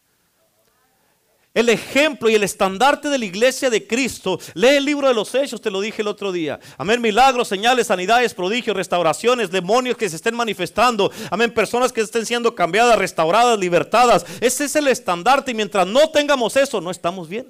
[1.59, 4.39] el ejemplo y el estandarte de la iglesia de Cristo.
[4.53, 6.59] Lee el libro de los Hechos, te lo dije el otro día.
[6.77, 11.11] Amén, milagros, señales, sanidades, prodigios, restauraciones, demonios que se estén manifestando.
[11.29, 14.25] Amén, personas que estén siendo cambiadas, restauradas, libertadas.
[14.41, 17.47] Ese es el estandarte y mientras no tengamos eso, no estamos bien.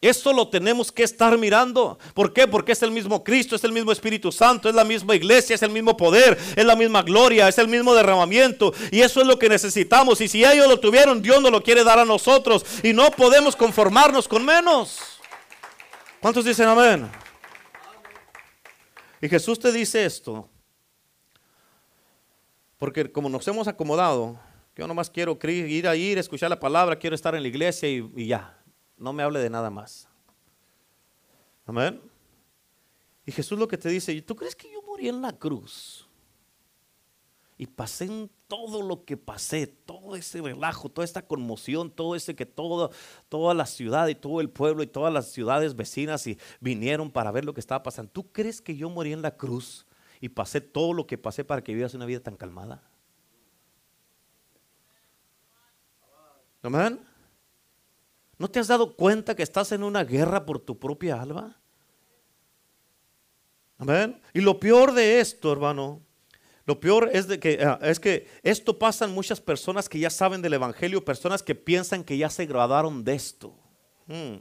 [0.00, 1.98] Eso lo tenemos que estar mirando.
[2.12, 2.46] ¿Por qué?
[2.46, 5.62] Porque es el mismo Cristo, es el mismo Espíritu Santo, es la misma iglesia, es
[5.62, 8.74] el mismo poder, es la misma gloria, es el mismo derramamiento.
[8.90, 10.20] Y eso es lo que necesitamos.
[10.20, 12.64] Y si ellos lo tuvieron, Dios nos lo quiere dar a nosotros.
[12.82, 14.98] Y no podemos conformarnos con menos.
[16.20, 17.10] ¿Cuántos dicen amén?
[19.22, 20.46] Y Jesús te dice esto.
[22.76, 24.38] Porque como nos hemos acomodado,
[24.76, 28.26] yo nomás quiero ir a ir, escuchar la palabra, quiero estar en la iglesia y
[28.26, 28.55] ya.
[28.96, 30.08] No me hable de nada más.
[31.66, 32.00] Amén.
[33.26, 36.08] Y Jesús lo que te dice, ¿tú crees que yo morí en la cruz?
[37.58, 42.36] Y pasé en todo lo que pasé, todo ese relajo, toda esta conmoción, todo ese
[42.36, 42.90] que todo,
[43.28, 47.32] toda la ciudad y todo el pueblo y todas las ciudades vecinas y vinieron para
[47.32, 48.12] ver lo que estaba pasando.
[48.12, 49.86] ¿Tú crees que yo morí en la cruz
[50.20, 52.82] y pasé todo lo que pasé para que vivas una vida tan calmada?
[56.62, 57.15] Amén.
[58.38, 61.58] ¿No te has dado cuenta que estás en una guerra por tu propia alma?
[63.78, 64.20] Amén.
[64.34, 66.02] Y lo peor de esto, hermano,
[66.66, 70.10] lo peor es, de que, ah, es que esto pasa en muchas personas que ya
[70.10, 73.54] saben del Evangelio, personas que piensan que ya se graduaron de esto.
[74.06, 74.36] Hmm.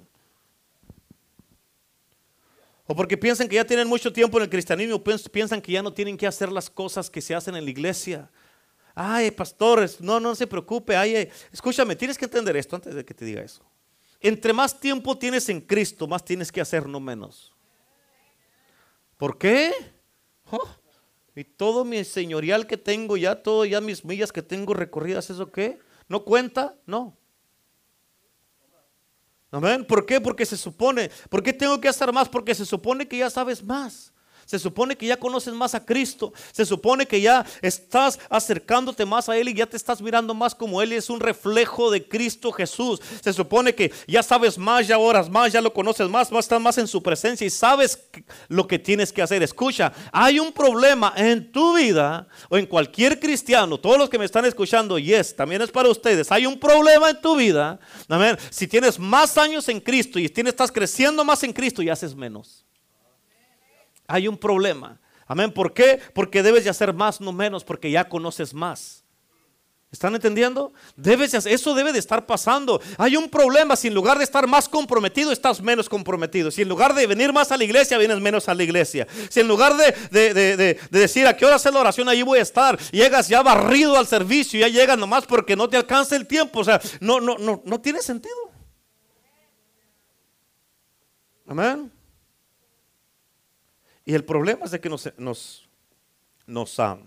[2.87, 5.93] O porque piensan que ya tienen mucho tiempo en el cristianismo, piensan que ya no
[5.93, 8.29] tienen que hacer las cosas que se hacen en la iglesia.
[8.93, 10.95] Ay, pastores, no, no se preocupe.
[10.95, 13.63] Ay, escúchame, tienes que entender esto antes de que te diga eso.
[14.27, 17.53] Entre más tiempo tienes en Cristo, más tienes que hacer, no menos.
[19.17, 19.71] ¿Por qué?
[20.49, 20.67] Oh,
[21.35, 25.51] y todo mi señorial que tengo, ya todo, ya mis millas que tengo recorridas, ¿eso
[25.51, 25.77] qué?
[26.07, 26.75] ¿No cuenta?
[26.87, 27.15] No.
[29.51, 29.85] Amén.
[29.85, 30.19] ¿Por qué?
[30.19, 31.11] Porque se supone.
[31.29, 32.27] ¿Por qué tengo que hacer más?
[32.27, 34.11] Porque se supone que ya sabes más.
[34.45, 36.31] Se supone que ya conoces más a Cristo.
[36.51, 40.53] Se supone que ya estás acercándote más a Él y ya te estás mirando más
[40.53, 43.01] como Él es un reflejo de Cristo Jesús.
[43.21, 46.59] Se supone que ya sabes más, ya oras más, ya lo conoces más, a estar
[46.59, 48.07] más en su presencia y sabes
[48.47, 49.41] lo que tienes que hacer.
[49.41, 54.25] Escucha, hay un problema en tu vida o en cualquier cristiano, todos los que me
[54.25, 56.31] están escuchando, yes, también es para ustedes.
[56.31, 57.79] Hay un problema en tu vida.
[58.07, 58.37] Amén.
[58.49, 62.15] Si tienes más años en Cristo y tienes, estás creciendo más en Cristo y haces
[62.15, 62.65] menos.
[64.07, 64.99] Hay un problema.
[65.27, 65.51] Amén.
[65.51, 65.99] ¿Por qué?
[66.13, 69.05] Porque debes de hacer más, no menos, porque ya conoces más.
[69.95, 70.73] ¿Están entendiendo?
[70.97, 72.81] Debes eso debe de estar pasando.
[72.97, 73.77] Hay un problema.
[73.77, 76.51] Si en lugar de estar más comprometido, estás menos comprometido.
[76.51, 79.07] Si en lugar de venir más a la iglesia, vienes menos a la iglesia.
[79.29, 82.77] Si en lugar de, decir a qué hora hacer la oración, ahí voy a estar,
[82.91, 86.59] llegas ya barrido al servicio, ya llegas nomás porque no te alcanza el tiempo.
[86.59, 88.35] O sea, no, no, no, no tiene sentido.
[91.47, 91.94] Amén.
[94.05, 95.11] Y el problema es de que nos,
[96.47, 96.99] nos, ah,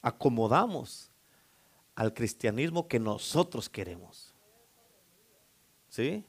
[0.00, 1.10] acomodamos
[1.94, 4.34] al cristianismo que nosotros queremos.
[5.90, 6.24] ¿Sí?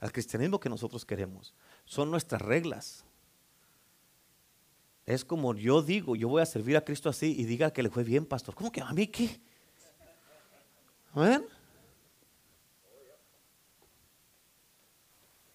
[0.00, 1.54] Al cristianismo que nosotros queremos.
[1.84, 3.04] Son nuestras reglas.
[5.04, 7.90] Es como yo digo, yo voy a servir a Cristo así y diga que le
[7.90, 8.54] fue bien, pastor.
[8.54, 9.38] ¿Cómo que a mí qué?
[11.14, 11.44] ¿Ven?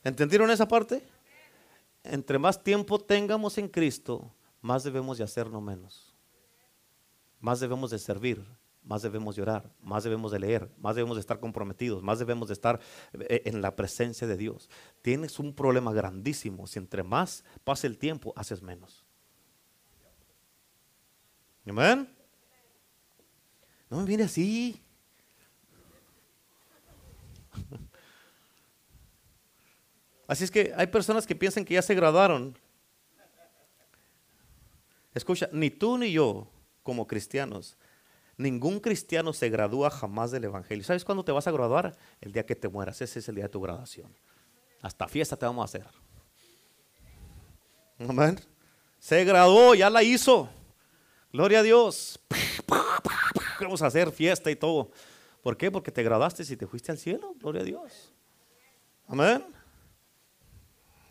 [0.04, 1.17] ¿Entendieron esa parte?
[2.10, 6.16] Entre más tiempo tengamos en Cristo, más debemos de hacer, no menos.
[7.40, 8.44] Más debemos de servir,
[8.84, 12.48] más debemos de orar, más debemos de leer, más debemos de estar comprometidos, más debemos
[12.48, 12.80] de estar
[13.14, 14.70] eh, en la presencia de Dios.
[15.02, 16.66] Tienes un problema grandísimo.
[16.68, 19.06] Si entre más pasa el tiempo, haces menos.
[21.68, 22.10] Amén.
[23.90, 24.82] No me viene así.
[30.28, 32.58] Así es que hay personas que piensan que ya se graduaron.
[35.14, 36.48] Escucha, ni tú ni yo,
[36.84, 37.78] como cristianos,
[38.38, 40.84] ningún cristiano se gradúa jamás del Evangelio.
[40.84, 41.98] ¿Sabes cuándo te vas a graduar?
[42.22, 43.02] El día que te mueras.
[43.02, 44.14] Ese es el día de tu graduación.
[44.82, 45.88] Hasta fiesta te vamos a hacer.
[48.00, 48.40] Amén.
[49.00, 50.50] Se graduó, ya la hizo.
[51.32, 52.20] Gloria a Dios.
[53.60, 54.92] Vamos a hacer fiesta y todo.
[55.42, 55.72] ¿Por qué?
[55.72, 57.34] Porque te graduaste y te fuiste al cielo.
[57.40, 58.14] Gloria a Dios.
[59.08, 59.57] Amén.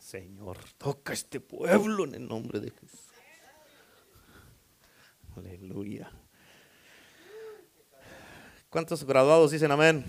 [0.07, 3.01] Señor, toca este pueblo en el nombre de Jesús.
[5.37, 6.09] Aleluya.
[8.71, 10.05] ¿Cuántos graduados dicen amén?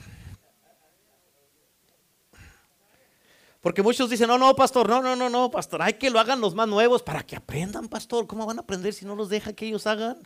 [3.60, 6.42] Porque muchos dicen, no, no, pastor, no, no, no, no, pastor, hay que lo hagan
[6.42, 8.28] los más nuevos para que aprendan, pastor.
[8.28, 10.20] ¿Cómo van a aprender si no los deja que ellos hagan?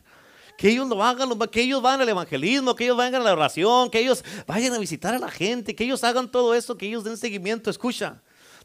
[0.57, 3.89] Que ellos lo hagan, que ellos vayan al evangelismo, que ellos vayan a la oración,
[3.89, 7.05] que ellos vayan a visitar a la gente, que ellos hagan todo eso, que ellos
[7.05, 7.69] den seguimiento.
[7.69, 8.21] Escucha,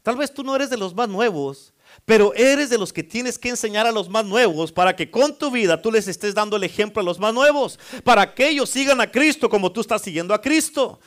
[0.07, 1.73] Tal vez tú no eres de los más nuevos,
[2.05, 5.37] pero eres de los que tienes que enseñar a los más nuevos para que con
[5.37, 8.69] tu vida tú les estés dando el ejemplo a los más nuevos, para que ellos
[8.69, 11.01] sigan a Cristo como tú estás siguiendo a Cristo.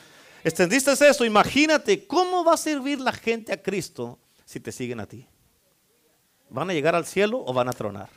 [0.45, 1.25] ¿Extendiste eso?
[1.25, 5.27] Imagínate cómo va a servir la gente a Cristo si te siguen a ti?
[6.51, 8.11] ¿Van a llegar al cielo o van a tronar?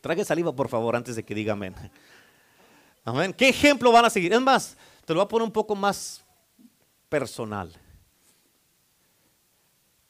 [0.00, 1.74] Trague saliva, por favor, antes de que diga amén.
[3.04, 3.34] Amén.
[3.34, 4.32] ¿Qué ejemplo van a seguir?
[4.32, 6.24] Es más, te lo voy a poner un poco más
[7.10, 7.78] personal.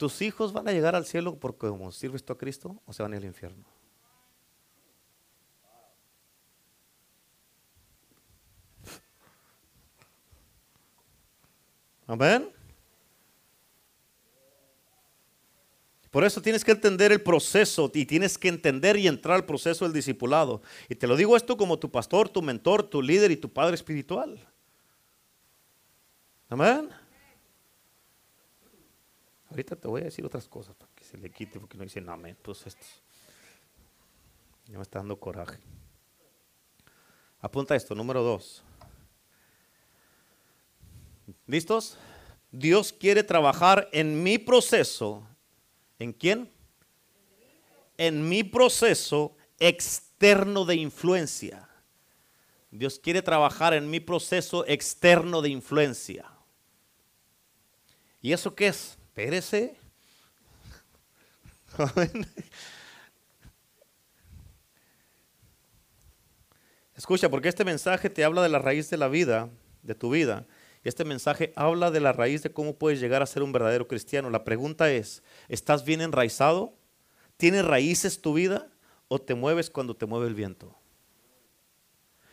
[0.03, 3.05] ¿Tus hijos van a llegar al cielo porque como sirves tú a Cristo o se
[3.05, 3.65] van al infierno?
[12.09, 12.51] Amén.
[16.11, 19.85] Por eso tienes que entender el proceso y tienes que entender y entrar al proceso
[19.85, 20.63] del discipulado.
[20.89, 23.77] Y te lo digo esto como tu pastor, tu mentor, tu líder y tu padre
[23.77, 24.45] espiritual.
[26.49, 26.91] Amén.
[29.53, 32.09] Ahorita te voy a decir otras cosas para que se le quite porque no dicen
[32.09, 32.39] amén.
[32.41, 32.87] Pues esto.
[34.65, 35.59] Ya me está dando coraje.
[37.39, 38.63] Apunta esto, número dos.
[41.47, 41.99] ¿Listos?
[42.51, 45.23] Dios quiere trabajar en mi proceso.
[45.99, 46.51] ¿En quién?
[47.99, 51.69] En mi proceso externo de influencia.
[52.71, 56.33] Dios quiere trabajar en mi proceso externo de influencia.
[58.23, 58.97] ¿Y eso qué es?
[59.13, 59.77] Espérese.
[66.97, 69.51] Escucha, porque este mensaje te habla de la raíz de la vida,
[69.83, 70.47] de tu vida.
[70.83, 74.31] Este mensaje habla de la raíz de cómo puedes llegar a ser un verdadero cristiano.
[74.31, 76.73] La pregunta es, ¿estás bien enraizado?
[77.37, 78.71] ¿Tiene raíces tu vida
[79.09, 80.75] o te mueves cuando te mueve el viento?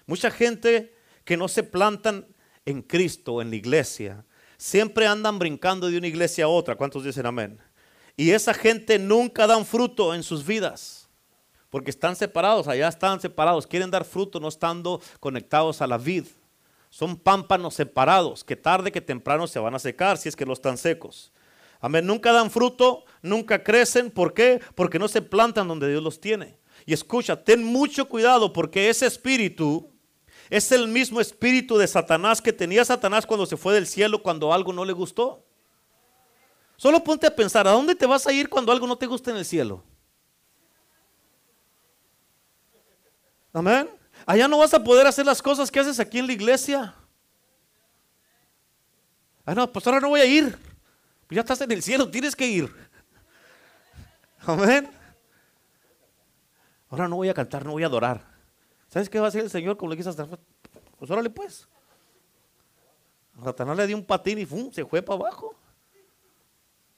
[0.06, 2.26] Mucha gente que no se plantan
[2.66, 4.24] en Cristo, en la iglesia,
[4.60, 6.76] siempre andan brincando de una iglesia a otra.
[6.76, 7.58] ¿Cuántos dicen amén?
[8.16, 11.08] Y esa gente nunca dan fruto en sus vidas.
[11.70, 16.26] Porque están separados, allá están separados, quieren dar fruto no estando conectados a la vid.
[16.90, 20.54] Son pámpanos separados que tarde que temprano se van a secar si es que no
[20.54, 21.32] están secos.
[21.80, 22.06] Amén.
[22.06, 24.12] Nunca dan fruto, nunca crecen.
[24.12, 24.60] ¿Por qué?
[24.76, 26.58] Porque no se plantan donde Dios los tiene.
[26.86, 29.90] Y escucha, ten mucho cuidado porque ese espíritu
[30.50, 34.52] es el mismo espíritu de Satanás que tenía Satanás cuando se fue del cielo cuando
[34.52, 35.46] algo no le gustó.
[36.76, 39.32] Solo ponte a pensar, ¿a dónde te vas a ir cuando algo no te gusta
[39.32, 39.84] en el cielo?
[43.54, 43.90] Amén.
[44.26, 46.96] Allá no vas a poder hacer las cosas que haces aquí en la iglesia.
[49.46, 50.58] Ah, no, pues ahora no voy a ir.
[51.28, 52.74] Pues ya estás en el cielo, tienes que ir.
[54.42, 54.90] Amén.
[56.90, 58.39] Ahora no voy a cantar, no voy a adorar.
[58.90, 60.28] ¿Sabes qué va a hacer el Señor como le quiso hasta
[60.98, 61.68] Pues órale pues.
[63.44, 65.56] Satanás le dio un patín y se fue para abajo.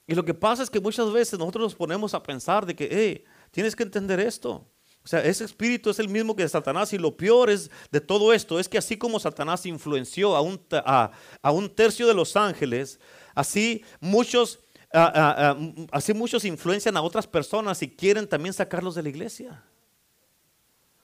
[0.07, 2.89] Y lo que pasa es que muchas veces nosotros nos ponemos a pensar de que,
[2.91, 4.65] hey, tienes que entender esto.
[5.03, 8.33] O sea, ese espíritu es el mismo que Satanás y lo peor es de todo
[8.33, 11.11] esto es que así como Satanás influenció a un, a,
[11.51, 12.99] un tercio de los ángeles,
[13.33, 14.59] así muchos,
[14.91, 19.63] así muchos influencian a otras personas y quieren también sacarlos de la iglesia.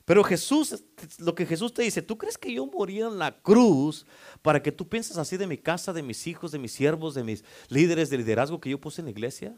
[0.07, 0.85] Pero Jesús,
[1.17, 4.05] lo que Jesús te dice, ¿tú crees que yo moría en la cruz
[4.41, 7.25] para que tú pienses así de mi casa, de mis hijos, de mis siervos, de
[7.25, 9.53] mis líderes de liderazgo que yo puse en la iglesia?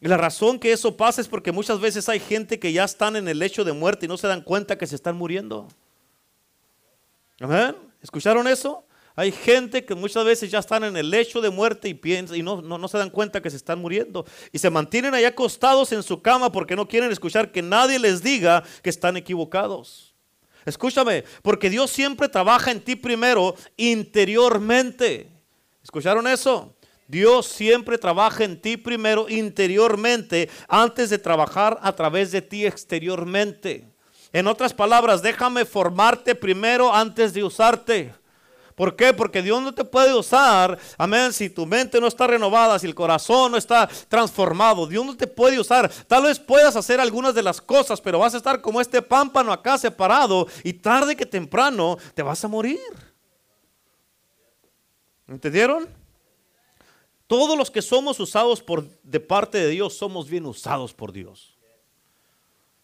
[0.00, 3.16] Y la razón que eso pasa es porque muchas veces hay gente que ya están
[3.16, 5.66] en el lecho de muerte y no se dan cuenta que se están muriendo.
[7.40, 7.74] ¿Amén?
[8.02, 8.86] ¿Escucharon eso?
[9.16, 12.42] Hay gente que muchas veces ya están en el lecho de muerte y, piensan, y
[12.42, 14.26] no, no, se dan cuenta que se están muriendo.
[14.50, 18.22] Y se mantienen allá acostados en su cama porque no quieren escuchar que nadie les
[18.22, 20.14] diga que están equivocados.
[20.64, 25.30] Escúchame, porque Dios siempre trabaja en ti primero interiormente.
[25.82, 26.74] ¿Escucharon eso?
[27.06, 33.84] Dios siempre trabaja en ti primero interiormente antes de trabajar a través de ti exteriormente.
[34.32, 38.23] En otras palabras, déjame formarte primero antes de usarte.
[38.74, 39.12] ¿Por qué?
[39.12, 42.94] Porque Dios no te puede usar, amén, si tu mente no está renovada, si el
[42.94, 44.86] corazón no está transformado.
[44.86, 45.90] Dios no te puede usar.
[46.08, 49.52] Tal vez puedas hacer algunas de las cosas, pero vas a estar como este pámpano
[49.52, 52.80] acá separado y tarde que temprano te vas a morir.
[55.28, 55.88] ¿Entendieron?
[57.26, 61.56] Todos los que somos usados por, de parte de Dios somos bien usados por Dios.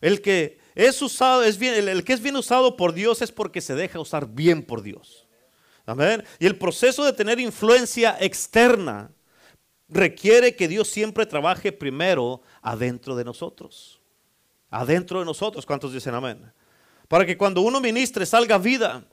[0.01, 3.61] El que es usado, es bien, el, que es bien usado por Dios es porque
[3.61, 5.27] se deja usar bien por Dios.
[5.87, 6.25] Amén.
[6.39, 9.11] Y el proceso de tener influencia externa
[9.89, 14.01] requiere que Dios siempre trabaje primero adentro de nosotros.
[14.71, 15.67] Adentro de nosotros.
[15.67, 16.53] ¿Cuántos dicen amén?
[17.09, 19.05] Para que cuando uno ministre salga vida.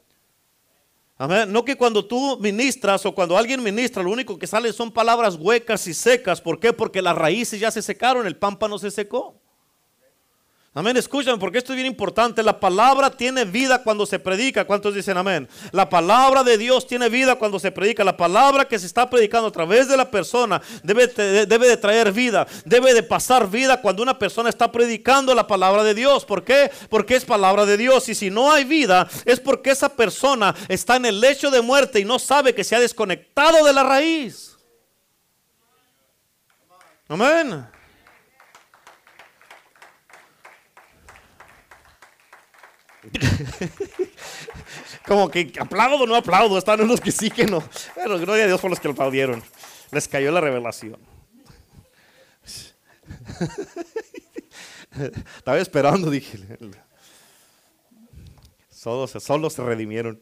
[1.48, 5.36] No que cuando tú ministras o cuando alguien ministra, lo único que sale son palabras
[5.36, 6.40] huecas y secas.
[6.40, 6.74] ¿Por qué?
[6.74, 9.42] Porque las raíces ya se secaron, el pámpano se secó.
[10.74, 12.44] Amén, escúchame porque esto es bien importante.
[12.44, 14.64] La palabra tiene vida cuando se predica.
[14.66, 15.50] ¿Cuántos dicen amén?
[15.72, 18.04] La palabra de Dios tiene vida cuando se predica.
[18.04, 22.12] La palabra que se está predicando a través de la persona debe, debe de traer
[22.12, 22.46] vida.
[22.64, 26.26] Debe de pasar vida cuando una persona está predicando la palabra de Dios.
[26.26, 26.70] ¿Por qué?
[26.90, 28.08] Porque es palabra de Dios.
[28.10, 32.00] Y si no hay vida es porque esa persona está en el lecho de muerte
[32.00, 34.56] y no sabe que se ha desconectado de la raíz.
[37.08, 37.77] Amén.
[45.08, 46.58] Como que aplaudo o no aplaudo.
[46.58, 47.64] Están unos que sí que no.
[47.96, 49.44] Pero gloria a Dios por los que aplaudieron.
[49.92, 50.98] Les cayó la revelación.
[55.38, 56.40] Estaba esperando, dije.
[58.70, 60.22] Solo, solo se redimieron.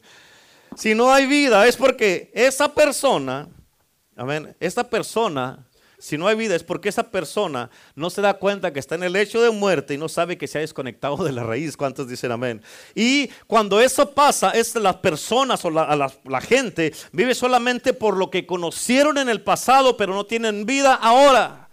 [0.75, 3.47] Si no hay vida es porque esa persona,
[4.15, 5.64] amén, esa persona
[6.05, 9.01] si no hay vida es porque esa persona no se da cuenta que está en
[9.01, 11.75] el hecho de muerte y no sabe que se ha desconectado de la raíz.
[11.75, 12.61] ¿Cuántos dicen amén?
[12.93, 18.29] Y cuando eso pasa, es las personas o la, la gente vive solamente por lo
[18.29, 21.69] que conocieron en el pasado, pero no tienen vida ahora.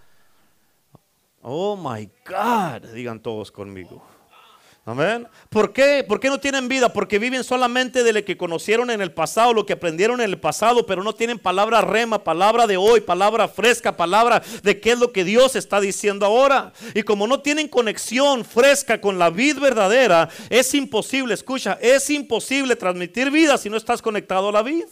[1.42, 4.02] Oh my God, digan todos conmigo.
[4.84, 5.28] Amén.
[5.48, 6.04] ¿Por qué?
[6.06, 6.92] ¿Por qué no tienen vida?
[6.92, 10.40] Porque viven solamente de lo que conocieron en el pasado, lo que aprendieron en el
[10.40, 14.98] pasado, pero no tienen palabra rema, palabra de hoy, palabra fresca, palabra de qué es
[14.98, 16.72] lo que Dios está diciendo ahora.
[16.94, 22.74] Y como no tienen conexión fresca con la vida verdadera, es imposible, escucha, es imposible
[22.74, 24.86] transmitir vida si no estás conectado a la vid.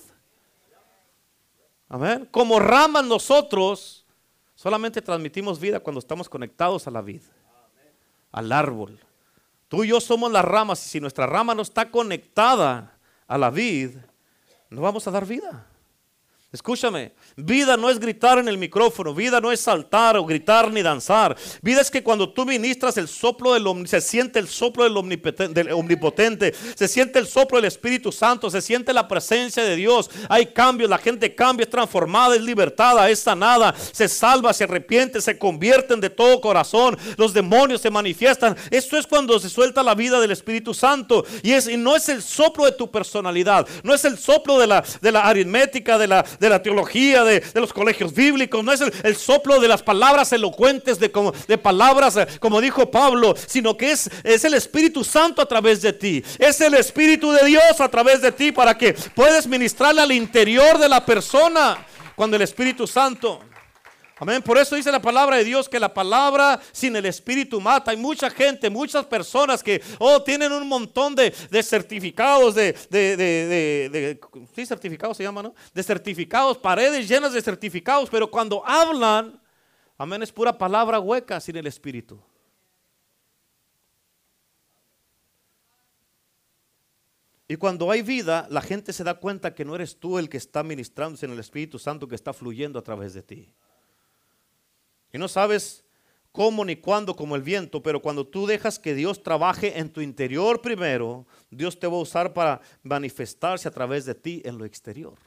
[1.89, 2.29] Amén.
[2.31, 4.07] Como ramas nosotros
[4.55, 7.23] solamente transmitimos vida cuando estamos conectados a la vid,
[8.31, 9.01] al árbol.
[9.71, 12.99] Tú y yo somos las ramas y si nuestra rama no está conectada
[13.29, 13.93] a la vid,
[14.69, 15.65] no vamos a dar vida.
[16.53, 20.83] Escúchame, vida no es gritar en el micrófono, vida no es saltar o gritar ni
[20.83, 21.37] danzar.
[21.63, 26.53] Vida es que cuando tú ministras el soplo del se siente el soplo del omnipotente,
[26.75, 30.11] se siente el soplo del Espíritu Santo, se siente la presencia de Dios.
[30.29, 35.21] Hay cambios, la gente cambia, es transformada, es libertada, es sanada, se salva, se arrepiente,
[35.21, 36.99] se convierten de todo corazón.
[37.17, 38.57] Los demonios se manifiestan.
[38.73, 42.09] Esto es cuando se suelta la vida del Espíritu Santo y es y no es
[42.09, 46.09] el soplo de tu personalidad, no es el soplo de la de la aritmética de
[46.09, 50.33] la de la teología, de, los colegios bíblicos, no es el, soplo de las palabras
[50.33, 55.05] elocuentes, de, como, de palabras eh, como dijo Pablo, sino que es, es el Espíritu
[55.05, 56.25] Santo a través de ti.
[56.39, 60.79] Es el Espíritu de Dios a través de ti para que puedas ministrarle al interior
[60.79, 61.87] de la persona
[62.17, 63.41] cuando el Espíritu Santo
[64.21, 64.43] Amén.
[64.43, 67.91] Por eso dice la palabra de Dios que la palabra sin el Espíritu mata.
[67.91, 74.21] Hay mucha gente, muchas personas que, oh, tienen un montón de, certificados, de, de, de,
[74.55, 75.55] sí, certificados se llama, ¿no?
[75.73, 79.41] De certificados, paredes llenas de certificados, pero cuando hablan,
[79.97, 82.21] amén, es pura palabra hueca sin el Espíritu.
[87.49, 90.37] Y cuando hay vida, la gente se da cuenta que no eres tú el que
[90.37, 93.55] está ministrándose en el Espíritu Santo que está fluyendo a través de ti.
[95.13, 95.85] Y no sabes
[96.33, 100.01] cómo ni cuándo como el viento, pero cuando tú dejas que Dios trabaje en tu
[100.01, 104.65] interior primero, Dios te va a usar para manifestarse a través de ti en lo
[104.65, 105.19] exterior.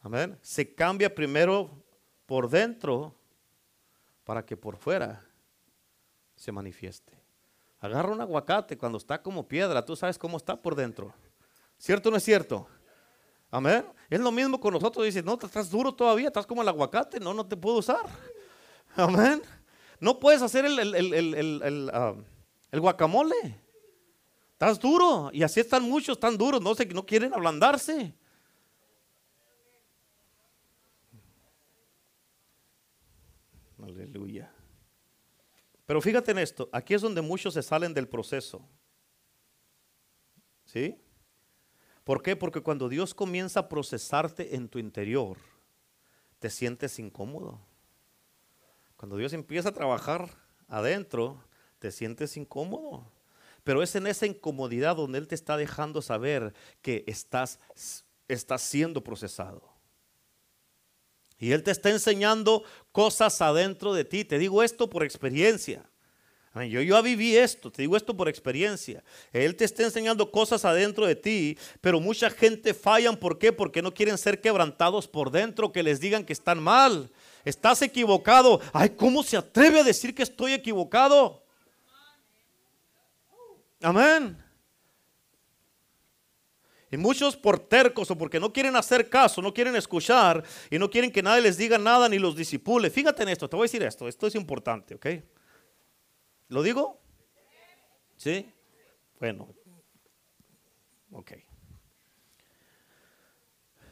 [0.00, 0.38] Amén.
[0.42, 1.70] Se cambia primero
[2.26, 3.14] por dentro
[4.24, 5.24] para que por fuera
[6.36, 7.12] se manifieste.
[7.80, 11.14] Agarra un aguacate cuando está como piedra, tú sabes cómo está por dentro.
[11.78, 12.66] ¿Cierto o no es cierto?
[13.54, 13.86] Amén.
[14.10, 15.06] Es lo mismo con nosotros.
[15.06, 18.04] Dice, no, estás duro todavía, estás como el aguacate, no, no te puedo usar.
[18.96, 19.40] Amén.
[20.00, 22.16] No puedes hacer el, ah,
[22.72, 23.60] guacamole.
[24.54, 25.30] Estás duro.
[25.32, 28.12] Y así están muchos, están duros, no, sé, no quieren ablandarse.
[33.80, 34.52] Aleluya.
[35.86, 38.68] Pero fíjate en esto, aquí es donde muchos se salen del proceso.
[40.64, 40.98] ¿Sí?
[42.04, 42.36] ¿Por qué?
[42.36, 45.38] Porque cuando Dios comienza a procesarte en tu interior,
[46.38, 47.58] te sientes incómodo.
[48.96, 50.28] Cuando Dios empieza a trabajar
[50.68, 51.42] adentro,
[51.78, 53.10] te sientes incómodo.
[53.64, 56.52] Pero es en esa incomodidad donde Él te está dejando saber
[56.82, 57.58] que estás,
[58.58, 59.72] siendo procesado.
[61.38, 64.26] Y Él te está enseñando cosas adentro de ti.
[64.26, 65.88] Te digo esto por experiencia.
[66.54, 69.02] Yo, yo viví esto, te digo esto por experiencia.
[69.32, 73.16] Él te está enseñando cosas adentro de ti, pero mucha gente fallan.
[73.16, 73.52] ¿Por qué?
[73.52, 77.10] Porque no quieren ser quebrantados por dentro, que les digan que están mal.
[77.44, 78.60] Estás equivocado.
[78.72, 81.42] Ay, ¿cómo se atreve a decir que estoy equivocado?
[83.82, 84.40] Amén.
[86.88, 90.88] Y muchos por tercos o porque no quieren hacer caso, no quieren escuchar y no
[90.88, 92.90] quieren que nadie les diga nada ni los disipule.
[92.90, 95.06] Fíjate en esto, te voy a decir esto, esto es importante, ¿ok?
[96.48, 97.00] ¿Lo digo?
[98.16, 98.52] ¿Sí?
[99.18, 99.54] Bueno.
[101.10, 101.32] Ok.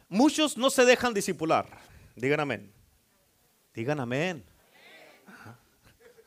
[0.08, 1.66] Muchos no se dejan disipular.
[2.16, 2.72] Digan amén.
[3.74, 4.44] Digan amén.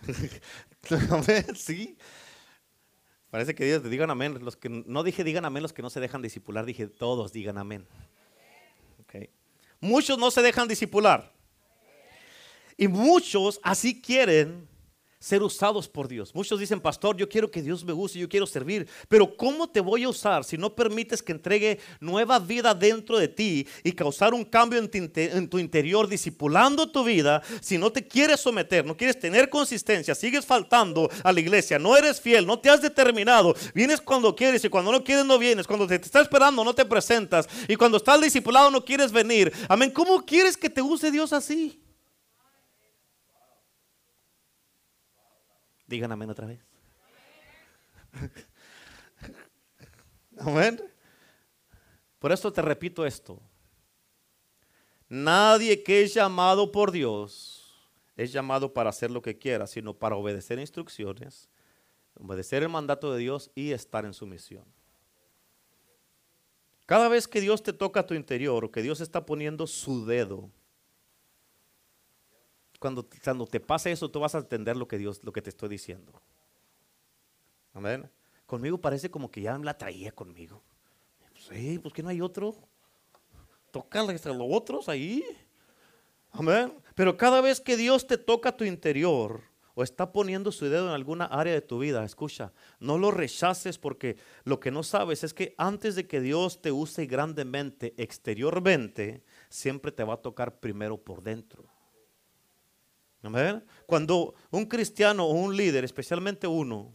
[1.12, 1.98] amén, sí.
[3.30, 4.44] Parece que Dios digan amén.
[4.44, 7.58] Los que no dije digan amén los que no se dejan disipular, dije todos digan
[7.58, 7.88] amén.
[9.04, 9.30] Okay.
[9.80, 11.34] Muchos no se dejan disipular.
[12.78, 14.68] Y muchos así quieren
[15.26, 16.36] ser usados por Dios.
[16.36, 19.80] Muchos dicen, pastor, yo quiero que Dios me use, yo quiero servir, pero ¿cómo te
[19.80, 24.36] voy a usar si no permites que entregue nueva vida dentro de ti y causar
[24.36, 27.42] un cambio en tu, interior, disipulando tu vida?
[27.60, 31.98] Si no te quieres someter, no quieres tener consistencia, sigues faltando a la iglesia, no
[31.98, 35.66] eres fiel, no te has determinado, vienes cuando quieres y cuando no quieres no vienes,
[35.66, 39.52] cuando te, te está esperando no te presentas y cuando estás discipulado no quieres venir.
[39.68, 41.82] Amén, ¿cómo quieres que te use Dios así?
[45.96, 46.60] Digan amén otra vez.
[50.38, 50.84] Amén.
[52.20, 53.42] Por esto te repito esto.
[55.08, 57.74] Nadie que es llamado por Dios
[58.18, 61.48] es llamado para hacer lo que quiera, sino para obedecer instrucciones,
[62.16, 64.66] obedecer el mandato de Dios y estar en su misión.
[66.86, 70.06] Cada vez que Dios te toca a tu interior o que Dios está poniendo su
[70.06, 70.52] dedo
[72.86, 75.70] cuando, te pase eso, tú vas a entender lo que Dios, lo que te estoy
[75.70, 76.22] diciendo.
[77.74, 78.08] Amén.
[78.46, 80.62] Conmigo parece como que ya la traía conmigo.
[81.50, 82.54] Sí, pues que no hay otro.
[83.74, 85.24] Los otros ahí.
[86.32, 86.74] Amén.
[86.94, 89.42] Pero cada vez que Dios te toca tu interior
[89.74, 93.80] o está poniendo su dedo en alguna área de tu vida, escucha, no lo rechaces
[93.80, 99.24] porque lo que no sabes es que antes de que Dios te use grandemente exteriormente,
[99.50, 101.75] siempre te va a tocar primero por dentro.
[103.86, 106.94] Cuando un cristiano o un líder, especialmente uno,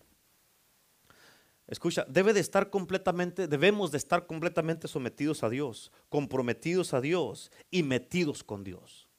[1.67, 7.51] escucha, debe de estar completamente, debemos de estar completamente sometidos a Dios, comprometidos a Dios
[7.71, 9.10] y metidos con Dios.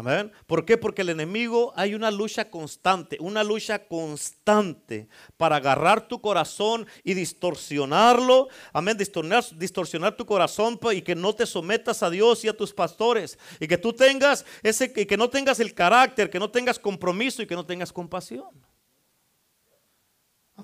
[0.00, 0.32] Amén.
[0.46, 0.78] ¿Por qué?
[0.78, 7.12] Porque el enemigo hay una lucha constante, una lucha constante para agarrar tu corazón y
[7.12, 8.48] distorsionarlo.
[8.72, 8.96] Amén.
[8.96, 13.38] Distorsionar, distorsionar tu corazón y que no te sometas a Dios y a tus pastores.
[13.60, 17.42] Y que tú tengas ese, y que no tengas el carácter, que no tengas compromiso
[17.42, 18.48] y que no tengas compasión.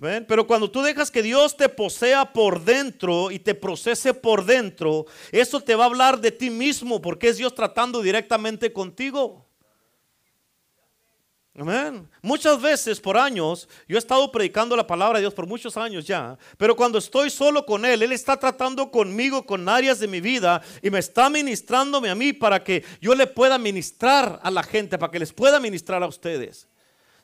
[0.01, 5.07] Pero cuando tú dejas que Dios te posea por dentro y te procese por dentro,
[5.33, 9.47] eso te va a hablar de ti mismo porque es Dios tratando directamente contigo.
[11.59, 12.07] Amén.
[12.21, 16.05] Muchas veces por años, yo he estado predicando la palabra de Dios por muchos años
[16.05, 20.21] ya, pero cuando estoy solo con Él, Él está tratando conmigo con áreas de mi
[20.21, 24.63] vida y me está ministrándome a mí para que yo le pueda ministrar a la
[24.63, 26.69] gente, para que les pueda ministrar a ustedes.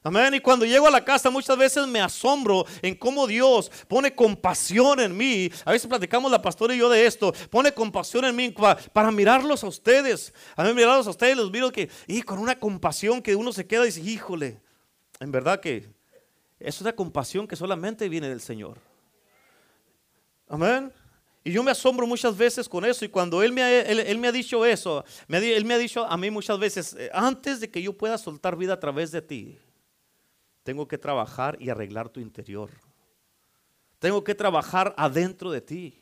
[0.05, 0.35] Amén.
[0.35, 4.99] Y cuando llego a la casa muchas veces me asombro en cómo Dios pone compasión
[4.99, 5.51] en mí.
[5.65, 7.33] A veces platicamos la pastora y yo de esto.
[7.51, 8.55] Pone compasión en mí
[8.93, 10.35] para, mirarlos a ustedes.
[10.57, 13.67] A mí mirarlos a ustedes los miro que, y con una compasión que uno se
[13.67, 14.61] queda y dice, híjole,
[15.21, 15.89] en verdad que
[16.59, 18.79] es una compasión que solamente viene del Señor.
[20.49, 20.93] Amén.
[21.45, 23.05] Y yo me asombro muchas veces con eso.
[23.05, 26.17] Y cuando Él me ha, él, me ha dicho eso, Él me ha dicho a
[26.17, 29.59] mí muchas veces, eh, antes de que yo pueda soltar vida a través de ti,
[30.63, 32.71] tengo que trabajar y arreglar tu interior.
[33.99, 35.99] Tengo que trabajar adentro de ti.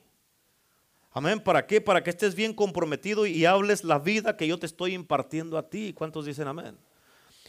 [1.13, 1.41] Amén.
[1.41, 1.81] ¿Para qué?
[1.81, 5.69] Para que estés bien comprometido y hables la vida que yo te estoy impartiendo a
[5.69, 5.93] ti.
[5.93, 6.79] ¿Cuántos dicen amén?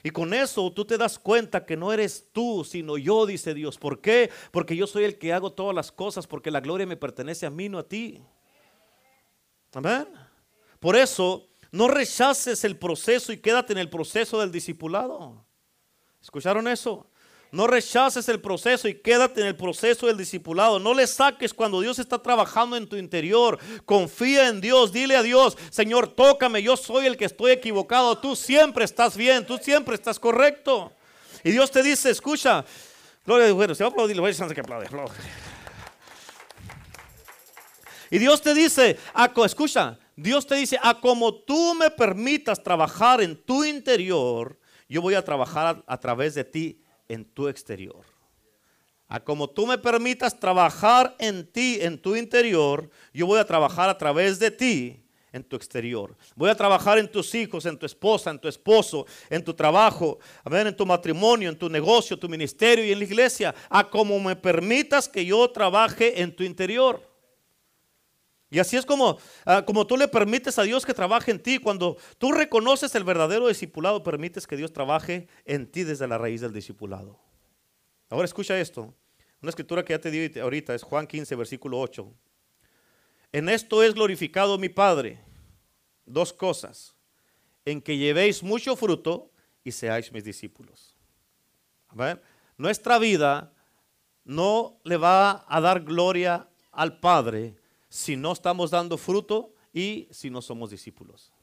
[0.03, 3.77] Y con eso tú te das cuenta que no eres tú, sino yo, dice Dios.
[3.77, 4.31] ¿Por qué?
[4.51, 7.51] Porque yo soy el que hago todas las cosas, porque la gloria me pertenece a
[7.51, 8.19] mí, no a ti.
[9.73, 10.07] Amén.
[10.79, 15.45] Por eso, no rechaces el proceso y quédate en el proceso del discipulado.
[16.21, 17.07] ¿Escucharon eso?
[17.51, 20.79] No rechaces el proceso y quédate en el proceso del discipulado.
[20.79, 23.59] No le saques cuando Dios está trabajando en tu interior.
[23.83, 24.93] Confía en Dios.
[24.93, 26.63] Dile a Dios, Señor, tócame.
[26.63, 28.17] Yo soy el que estoy equivocado.
[28.17, 29.45] Tú siempre estás bien.
[29.45, 30.93] Tú siempre estás correcto.
[31.43, 32.63] Y Dios te dice, escucha.
[33.25, 33.77] Gloria a Dios.
[33.77, 34.17] Se va a aplaudir.
[34.21, 34.87] Voy a que aplaude.
[38.11, 38.97] Y Dios te dice,
[39.45, 44.59] escucha, Dios te dice, a como tú me permitas trabajar en tu interior,
[44.91, 48.03] yo voy a trabajar a, través de ti en tu exterior.
[49.07, 53.89] A como tú me permitas trabajar en ti, en tu interior, yo voy a trabajar
[53.89, 56.13] a través de ti en tu exterior.
[56.35, 60.19] Voy a trabajar en tus hijos, en tu esposa, en tu esposo, en tu trabajo,
[60.43, 63.55] en tu matrimonio, en tu negocio, tu ministerio y en la iglesia.
[63.69, 67.10] A como me permitas que yo trabaje en tu interior.
[68.53, 71.57] Y así es como, ah, como tú le permites a Dios que trabaje en ti.
[71.57, 76.41] Cuando tú reconoces el verdadero discipulado, permites que Dios trabaje en ti desde la raíz
[76.41, 77.17] del discipulado.
[78.09, 78.93] Ahora escucha esto.
[79.41, 82.13] Una escritura que ya te di ahorita es Juan 15, versículo 8.
[83.31, 85.17] En esto es glorificado mi Padre.
[86.05, 86.93] Dos cosas.
[87.63, 89.31] En que llevéis mucho fruto
[89.63, 90.97] y seáis mis discípulos.
[92.57, 93.53] Nuestra vida
[94.25, 97.60] no le va a dar gloria al Padre
[97.91, 101.33] si no estamos dando fruto y si no somos discípulos.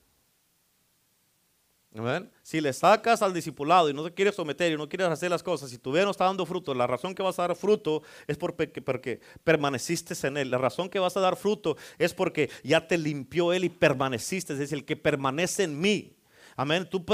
[2.43, 5.43] Si le sacas al discipulado y no te quieres someter y no quieres hacer las
[5.43, 8.03] cosas, si tu vida no está dando fruto, la razón que vas a dar fruto
[8.27, 10.51] es porque, porque permaneciste en Él.
[10.51, 14.55] La razón que vas a dar fruto es porque ya te limpió Él y permaneciste.
[14.55, 16.18] Es decir, el que permanece en mí.
[16.59, 16.89] Amén.
[16.91, 17.05] Tú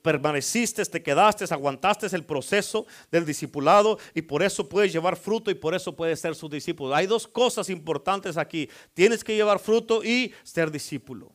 [0.00, 5.56] permaneciste, te quedaste, aguantaste el proceso del discipulado y por eso puedes llevar fruto y
[5.56, 6.94] por eso puedes ser su discípulo.
[6.94, 8.70] Hay dos cosas importantes aquí.
[8.94, 11.32] Tienes que llevar fruto y ser discípulo.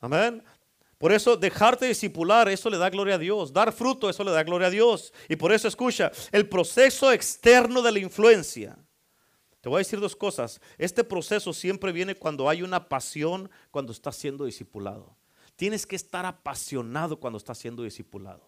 [0.00, 0.40] Amén.
[0.98, 3.52] Por eso dejarte discipular, eso le da gloria a Dios.
[3.52, 5.12] Dar fruto, eso le da gloria a Dios.
[5.28, 8.78] Y por eso escucha, el proceso externo de la influencia.
[9.60, 10.60] Te voy a decir dos cosas.
[10.78, 15.16] Este proceso siempre viene cuando hay una pasión cuando estás siendo discipulado.
[15.56, 18.46] Tienes que estar apasionado cuando estás siendo discipulado.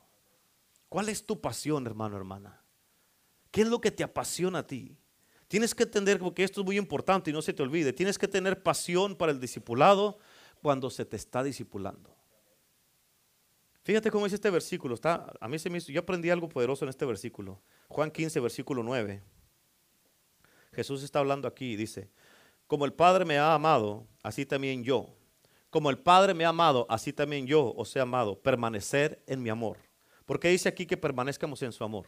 [0.88, 2.62] ¿Cuál es tu pasión, hermano, hermana?
[3.50, 4.96] ¿Qué es lo que te apasiona a ti?
[5.48, 8.28] Tienes que entender, porque esto es muy importante y no se te olvide, tienes que
[8.28, 10.18] tener pasión para el discipulado
[10.62, 12.14] cuando se te está discipulando.
[13.82, 14.94] Fíjate cómo dice este versículo.
[14.94, 17.62] Está, a mí se me yo aprendí algo poderoso en este versículo.
[17.88, 19.22] Juan 15, versículo 9.
[20.72, 22.10] Jesús está hablando aquí y dice,
[22.66, 25.17] como el Padre me ha amado, así también yo.
[25.70, 28.40] Como el Padre me ha amado, así también yo os he amado.
[28.40, 29.76] Permanecer en mi amor.
[30.24, 32.06] ¿Por qué dice aquí que permanezcamos en su amor?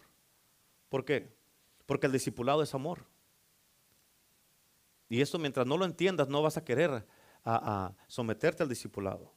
[0.89, 1.35] ¿Por qué?
[1.87, 3.05] Porque el discipulado es amor.
[5.09, 7.07] Y eso mientras no lo entiendas no vas a querer
[8.07, 9.33] someterte al discipulado.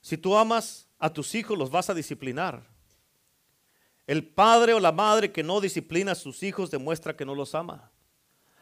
[0.00, 2.66] Si tú amas a tus hijos, los vas a disciplinar.
[4.06, 7.54] El padre o la madre que no disciplina a sus hijos demuestra que no los
[7.54, 7.89] ama.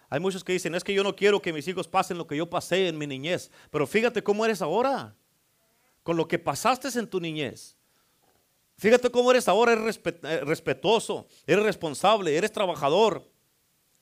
[0.09, 2.37] Hay muchos que dicen, es que yo no quiero que mis hijos pasen lo que
[2.37, 3.51] yo pasé en mi niñez.
[3.71, 5.15] Pero fíjate cómo eres ahora,
[6.03, 7.77] con lo que pasaste en tu niñez.
[8.77, 13.29] Fíjate cómo eres ahora, eres eh, respetuoso, eres responsable, eres trabajador,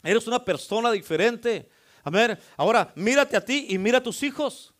[0.02, 1.68] eres una persona diferente.
[2.04, 4.74] A ver, ahora mírate a ti y mira a tus hijos.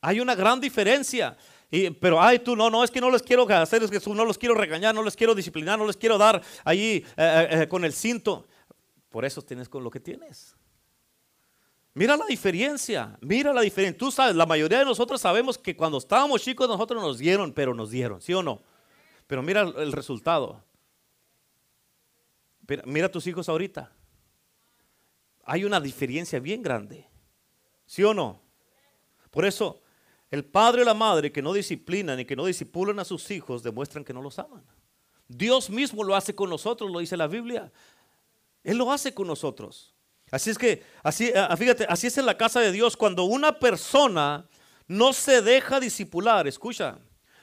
[0.00, 1.36] Hay una gran diferencia.
[2.00, 4.38] Pero, ay, tú no, no, es que no les quiero hacer, es que no los
[4.38, 7.84] quiero regañar, no les quiero disciplinar, no les quiero dar ahí eh, eh, eh, con
[7.84, 8.46] el cinto.
[9.14, 10.56] Por eso tienes con lo que tienes.
[11.92, 13.96] Mira la diferencia, mira la diferencia.
[13.96, 17.74] Tú sabes, la mayoría de nosotros sabemos que cuando estábamos chicos nosotros nos dieron, pero
[17.74, 18.60] nos dieron, ¿sí o no?
[19.28, 20.64] Pero mira el resultado.
[22.86, 23.92] Mira, a tus hijos ahorita.
[25.44, 27.08] Hay una diferencia bien grande,
[27.86, 28.40] ¿sí o no?
[29.30, 29.80] Por eso
[30.28, 33.62] el padre o la madre que no disciplinan y que no disipulan a sus hijos
[33.62, 34.64] demuestran que no los aman.
[35.28, 37.72] Dios mismo lo hace con nosotros, lo dice la Biblia.
[38.64, 39.94] Él lo hace con nosotros.
[40.30, 42.96] Así es que, así, ah, fíjate, así es en la casa de Dios.
[42.96, 44.48] Cuando una persona
[44.88, 46.98] no se deja disipular, escucha,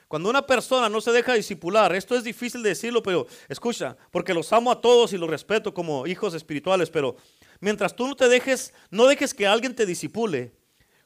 [0.08, 4.34] cuando una persona no se deja disipular, esto es difícil de decirlo, pero escucha, porque
[4.34, 7.16] los amo a todos y los respeto como hijos espirituales, pero
[7.60, 10.52] mientras tú no te dejes, no dejes que alguien te disipule,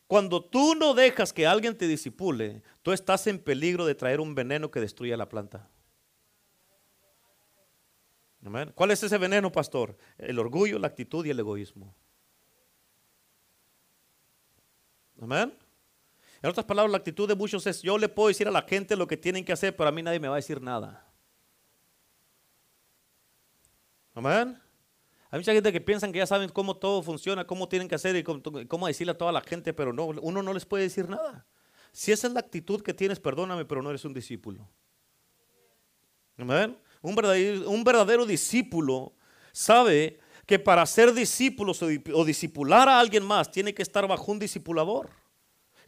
[0.08, 4.34] cuando tú no dejas que alguien te disipule, tú estás en peligro de traer un
[4.34, 5.68] veneno que destruya la planta.
[8.74, 9.96] ¿Cuál es ese veneno, pastor?
[10.18, 11.94] El orgullo, la actitud y el egoísmo.
[15.20, 15.52] Amén.
[16.42, 18.94] En otras palabras, la actitud de muchos es, yo le puedo decir a la gente
[18.96, 21.04] lo que tienen que hacer, pero a mí nadie me va a decir nada.
[24.14, 24.60] Amén.
[25.30, 28.14] Hay mucha gente que piensan que ya saben cómo todo funciona, cómo tienen que hacer
[28.16, 31.46] y cómo, decirle a toda la gente, pero no, uno no les puede decir nada.
[31.92, 34.68] Si esa es la actitud que tienes, perdóname, pero no eres un discípulo.
[37.06, 39.12] Un verdadero, discípulo
[39.52, 41.72] sabe que para ser discípulo
[42.14, 45.08] o discipular a alguien más tiene que estar bajo un discipulador.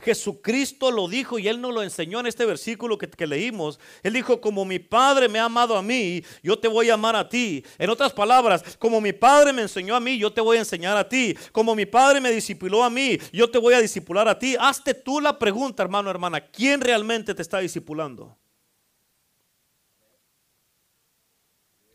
[0.00, 3.80] Jesucristo lo dijo y Él nos lo enseñó en este versículo que, leímos.
[4.04, 7.16] Él dijo, como mi Padre me ha amado a mí, yo te voy a amar
[7.16, 7.64] a ti.
[7.78, 10.96] En otras palabras, como mi Padre me enseñó a mí, yo te voy a enseñar
[10.96, 11.36] a ti.
[11.50, 14.54] Como mi Padre me discipuló a mí, yo te voy a discipular a ti.
[14.58, 18.36] Hazte tú la pregunta, hermano, hermana, ¿quién realmente te está discipulando?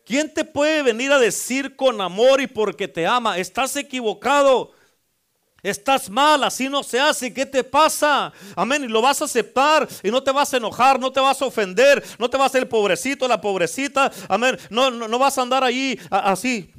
[0.04, 3.38] ¿Quién te puede venir a decir con amor y porque te ama?
[3.38, 4.72] Estás equivocado.
[5.62, 7.32] Estás mal, así no se hace.
[7.32, 8.30] ¿Qué te pasa?
[8.54, 8.84] Amén.
[8.84, 11.46] Y lo vas a aceptar y no te vas a enojar, no te vas a
[11.46, 14.12] ofender, no te vas a el pobrecito, la pobrecita.
[14.28, 14.58] Amén.
[14.68, 16.70] No, no, vas a andar ahí así.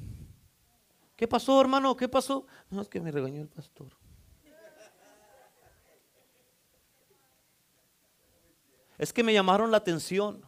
[1.15, 1.97] ¿Qué pasó, hermano?
[1.97, 2.45] ¿Qué pasó?
[2.69, 3.88] No, es que me regañó el pastor.
[8.99, 10.45] Es que me llamaron la atención.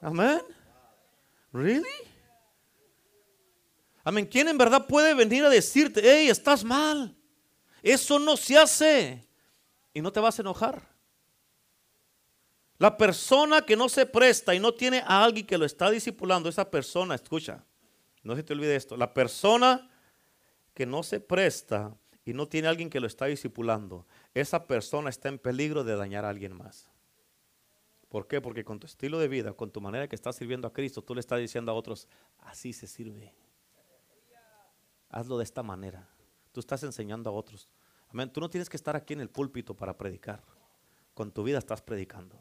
[0.00, 0.40] Amén.
[1.52, 1.84] Really?
[4.04, 4.26] Amén.
[4.26, 7.16] ¿Quién en verdad puede venir a decirte, hey, estás mal?
[7.82, 9.26] Eso no se hace.
[9.92, 10.82] Y no te vas a enojar.
[12.78, 16.48] La persona que no se presta y no tiene a alguien que lo está discipulando,
[16.48, 17.64] esa persona, escucha,
[18.22, 19.90] no se te olvide esto, la persona
[20.74, 25.10] que no se presta y no tiene a alguien que lo está discipulando, esa persona
[25.10, 26.88] está en peligro de dañar a alguien más.
[28.08, 28.40] ¿Por qué?
[28.40, 31.14] Porque con tu estilo de vida, con tu manera que estás sirviendo a Cristo, tú
[31.14, 33.34] le estás diciendo a otros, así se sirve.
[35.10, 36.08] Hazlo de esta manera.
[36.52, 37.68] Tú estás enseñando a otros.
[38.08, 38.30] Amén.
[38.32, 40.42] Tú no tienes que estar aquí en el púlpito para predicar.
[41.14, 42.40] Con tu vida estás predicando.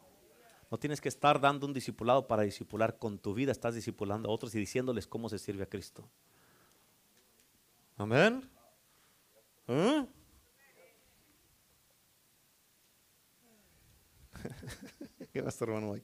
[0.72, 2.98] No tienes que estar dando un discipulado para discipular.
[2.98, 6.10] Con tu vida estás discipulando a otros y diciéndoles cómo se sirve a Cristo.
[7.98, 8.50] Amén.
[9.68, 10.08] ¿Eh?
[15.38, 15.96] hermano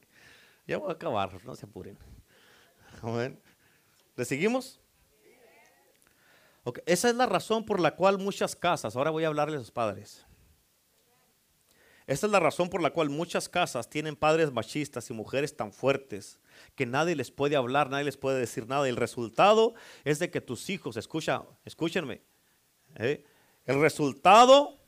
[0.65, 1.97] Ya voy a acabar, no se apuren.
[4.15, 4.79] ¿Le seguimos?
[6.85, 9.71] Esa es la razón por la cual muchas casas, ahora voy a hablarles a los
[9.71, 10.25] padres.
[12.05, 15.71] Esa es la razón por la cual muchas casas tienen padres machistas y mujeres tan
[15.71, 16.39] fuertes
[16.75, 18.87] que nadie les puede hablar, nadie les puede decir nada.
[18.89, 19.73] El resultado
[20.03, 22.21] es de que tus hijos, escucha, escúchenme,
[22.95, 23.23] ¿eh?
[23.65, 24.82] el resultado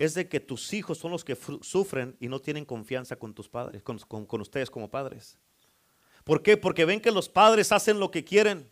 [0.00, 3.50] es de que tus hijos son los que sufren y no tienen confianza con tus
[3.50, 5.36] padres, con, ustedes como padres.
[6.24, 6.56] ¿Por qué?
[6.56, 8.66] Porque ven que los padres hacen lo que quieren.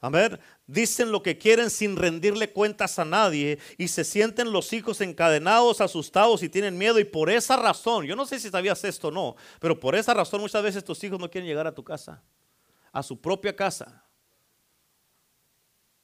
[0.00, 0.38] Amén.
[0.64, 5.80] Dicen lo que quieren sin rendirle cuentas a nadie y se sienten los hijos encadenados,
[5.80, 7.00] asustados y tienen miedo.
[7.00, 10.14] Y por esa razón, yo no sé si sabías esto o no, pero por esa
[10.14, 12.22] razón muchas veces tus hijos no quieren llegar a tu casa,
[12.92, 14.04] a su propia casa.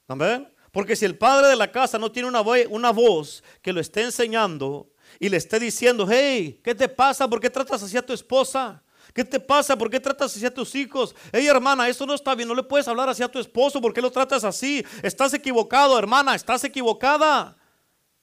[0.09, 0.58] Amén.
[0.71, 4.01] Porque si el padre de la casa no tiene una, una voz que lo esté
[4.03, 7.27] enseñando y le esté diciendo, hey, ¿qué te pasa?
[7.27, 8.83] ¿Por qué tratas así a tu esposa?
[9.13, 9.75] ¿Qué te pasa?
[9.75, 11.15] ¿Por qué tratas así a tus hijos?
[11.31, 12.47] Hey hermana, eso no está bien.
[12.47, 13.81] No le puedes hablar así a tu esposo.
[13.81, 14.85] ¿Por qué lo tratas así?
[15.01, 16.35] Estás equivocado, hermana.
[16.35, 17.57] Estás equivocada.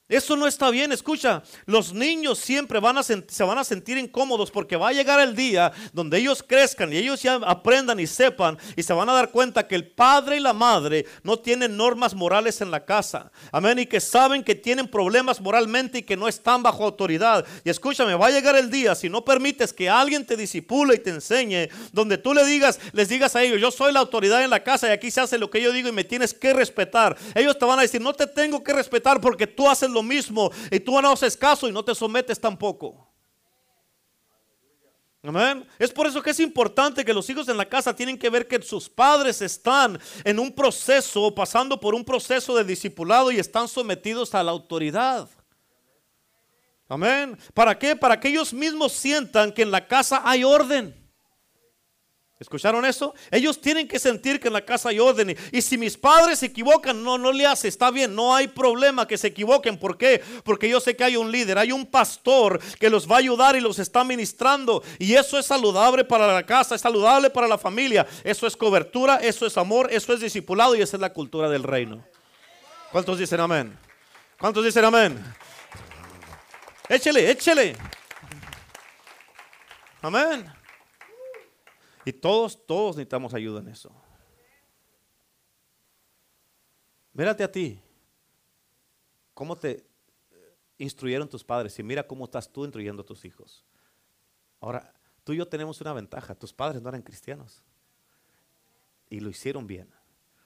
[0.09, 4.53] Eso no está bien, escucha, los niños siempre van a se van a sentir incómodos
[4.53, 8.57] porque va a llegar el día donde ellos crezcan y ellos ya aprendan y sepan
[8.77, 12.15] y se van a dar cuenta que el padre y la madre no tienen normas
[12.15, 13.33] morales en la casa.
[13.51, 17.45] Amén, y que saben que tienen problemas moralmente y que no están bajo autoridad.
[17.65, 20.99] Y escúchame, va a llegar el día si no permites que alguien te disipule y
[20.99, 24.51] te enseñe, donde tú le digas, les digas a ellos, yo soy la autoridad en
[24.51, 27.17] la casa y aquí se hace lo que yo digo y me tienes que respetar.
[27.35, 30.51] Ellos te van a decir, no te tengo que respetar porque tú haces lo mismo
[30.71, 33.07] y tú no haces caso y no te sometes tampoco.
[35.23, 35.67] Amén.
[35.79, 38.47] Es por eso que es importante que los hijos en la casa tienen que ver
[38.47, 43.67] que sus padres están en un proceso, pasando por un proceso de discipulado y están
[43.67, 45.29] sometidos a la autoridad.
[46.89, 47.37] Amén.
[47.53, 47.97] ¿Para qué?
[47.97, 51.06] Para que ellos mismos sientan que en la casa hay orden.
[52.39, 53.15] ¿Escucharon eso?
[53.31, 55.35] Ellos tienen que sentir que en la casa hay orden.
[55.51, 59.09] Y, si mis padres se equivocan, no, no le hace, está bien, no hay problema
[59.09, 59.79] que se equivoquen.
[59.79, 60.23] ¿Por qué?
[60.45, 63.57] Porque yo sé que hay un líder, hay un pastor que los va a ayudar
[63.57, 64.83] y los está ministrando.
[64.99, 68.07] Y eso es saludable para la casa, es saludable para la familia.
[68.23, 71.63] Eso es cobertura, eso es amor, eso es discipulado y esa es la cultura del
[71.63, 72.05] reino.
[72.93, 73.79] ¿Cuántos dicen amén?
[74.39, 75.25] ¿Cuántos dicen amén?
[76.91, 77.77] Échele, échele.
[80.03, 80.56] Amén.
[82.07, 83.93] Y todos, todos necesitamos ayuda en eso.
[87.13, 87.83] Mírate a ti.
[89.35, 89.85] ¿Cómo te
[90.79, 91.77] instruyeron tus padres?
[91.81, 93.65] Y mira cómo estás tú instruyendo a tus hijos.
[94.61, 94.95] Ahora,
[95.25, 96.37] tú y yo tenemos una ventaja.
[96.37, 97.65] Tus padres no eran cristianos.
[99.11, 99.93] Y lo hicieron bien.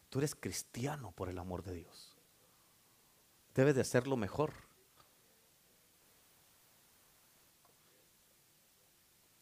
[0.09, 2.17] Tú eres cristiano por el amor de Dios.
[3.55, 4.55] Debes de hacerlo mejor.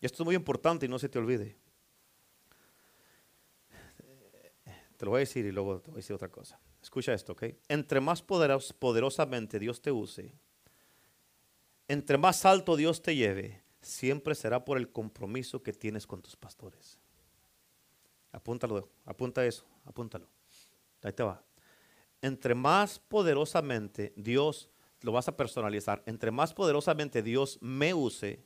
[0.01, 1.68] Esto es muy importante y no se te olvide.
[4.99, 6.59] Te lo voy a decir y luego te voy a decir otra cosa.
[6.83, 7.45] Escucha esto, ¿ok?
[7.69, 10.35] Entre más poderosamente Dios te use,
[11.87, 16.35] entre más alto Dios te lleve, siempre será por el compromiso que tienes con tus
[16.35, 16.99] pastores.
[18.33, 20.27] Apúntalo, apunta eso, apúntalo.
[21.03, 21.43] Ahí te va.
[22.21, 24.69] Entre más poderosamente Dios,
[25.03, 28.45] lo vas a personalizar, entre más poderosamente Dios me use,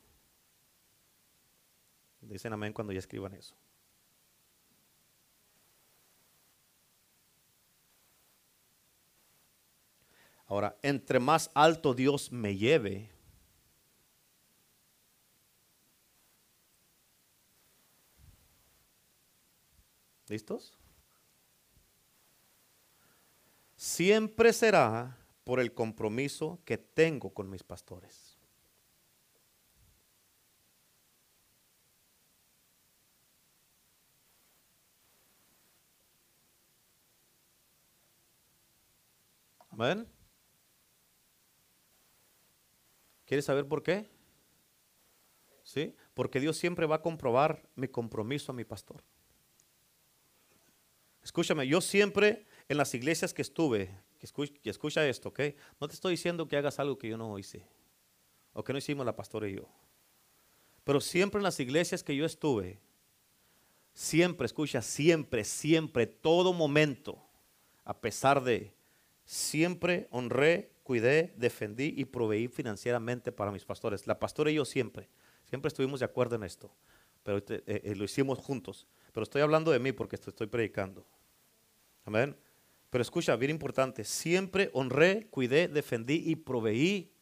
[2.21, 3.57] dicen amén cuando ya escriban eso.
[10.53, 13.09] Ahora, entre más alto Dios me lleve,
[20.29, 20.77] ¿listos?
[23.77, 28.37] Siempre será por el compromiso que tengo con mis pastores.
[39.71, 40.12] Amén.
[43.33, 44.11] ¿Quieres saber por qué?
[45.65, 45.95] ¿Sí?
[46.13, 49.03] Porque Dios siempre va a comprobar mi compromiso a mi pastor.
[51.25, 55.41] Escúchame, yo siempre en las iglesias que estuve, que escucha, esto, ¿ok?
[55.81, 57.67] No te estoy diciendo que hagas algo que yo no hice,
[58.53, 59.67] o que no hicimos la pastora y yo.
[60.85, 62.81] Pero siempre en las iglesias que yo estuve,
[63.95, 67.19] siempre, escucha, siempre, siempre, todo momento,
[67.87, 68.75] a pesar de,
[69.25, 74.07] siempre honré, cuidé, defendí y proveí financieramente para mis pastores.
[74.07, 75.09] La pastora y yo siempre,
[75.45, 76.75] siempre estuvimos de acuerdo en esto,
[77.23, 78.87] pero eh, eh, lo hicimos juntos.
[79.13, 81.07] Pero estoy hablando de mí porque estoy predicando.
[82.05, 82.37] Amén.
[82.91, 87.13] Pero escucha, bien importante, siempre honré, cuidé, defendí y proveí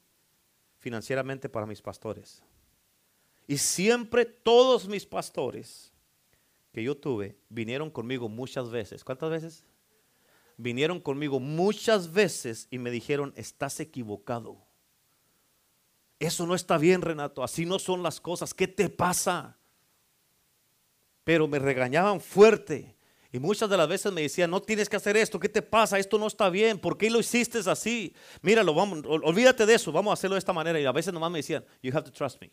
[0.79, 2.43] financieramente para mis pastores.
[3.47, 5.93] Y siempre todos mis pastores
[6.73, 9.05] que yo tuve vinieron conmigo muchas veces.
[9.05, 9.65] ¿Cuántas veces?
[10.63, 14.59] Vinieron conmigo muchas veces y me dijeron, estás equivocado.
[16.19, 17.43] Eso no está bien, Renato.
[17.43, 18.53] Así no son las cosas.
[18.53, 19.57] ¿Qué te pasa?
[21.25, 22.95] Pero me regañaban fuerte.
[23.33, 25.99] Y muchas de las veces me decían, no tienes que hacer esto, ¿qué te pasa?
[25.99, 28.13] Esto no está bien, ¿por qué lo hiciste así?
[28.43, 30.79] Míralo, vamos, olvídate de eso, vamos a hacerlo de esta manera.
[30.79, 32.51] Y a veces nomás me decían, you have to trust me.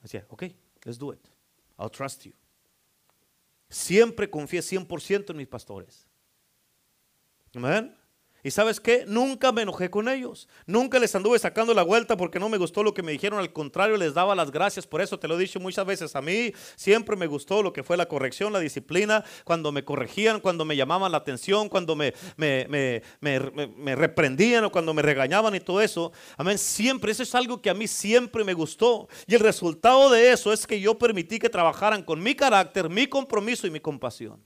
[0.00, 0.44] Decía, ok,
[0.84, 1.26] let's do it.
[1.78, 2.32] I'll trust you.
[3.68, 6.06] Siempre confié 100% en mis pastores.
[7.54, 7.94] Amén.
[8.44, 12.40] Y sabes qué, nunca me enojé con ellos, nunca les anduve sacando la vuelta porque
[12.40, 15.16] no me gustó lo que me dijeron, al contrario les daba las gracias, por eso
[15.16, 16.52] te lo he dicho muchas veces, a mí.
[16.74, 20.74] Siempre me gustó lo que fue la corrección, la disciplina, cuando me corregían, cuando me
[20.74, 22.66] llamaban la atención, cuando me, me,
[23.20, 23.40] me,
[23.76, 27.70] me reprendían o cuando me regañaban y todo eso, amén, siempre, eso es algo que
[27.70, 29.08] a mí siempre me gustó.
[29.28, 33.06] Y el resultado de eso es que yo permití que trabajaran con mi carácter, mi
[33.06, 34.42] compromiso y mi compasión.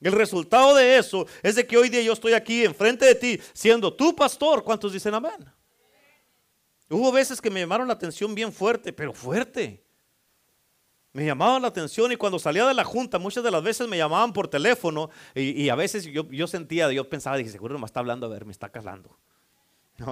[0.00, 3.40] El resultado de eso es de que hoy día yo estoy aquí enfrente de ti
[3.52, 4.62] siendo tu pastor.
[4.62, 5.44] ¿Cuántos dicen amén?
[6.88, 9.82] Hubo veces que me llamaron la atención bien fuerte, pero fuerte.
[11.12, 13.96] Me llamaban la atención y cuando salía de la junta, muchas de las veces me
[13.96, 18.00] llamaban por teléfono y, a veces yo, yo, sentía, yo pensaba, dije, seguro me está
[18.00, 19.18] hablando, a ver, me está calando.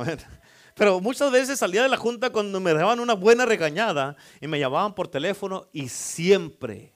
[0.74, 4.58] Pero muchas veces salía de la junta cuando me daban una buena regañada y me
[4.58, 6.94] llamaban por teléfono y siempre,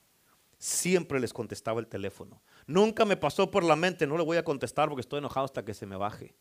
[0.56, 2.40] siempre les contestaba el teléfono.
[2.68, 5.64] Nunca me pasó por la mente, no le voy a contestar porque estoy enojado hasta
[5.64, 6.36] que se me baje.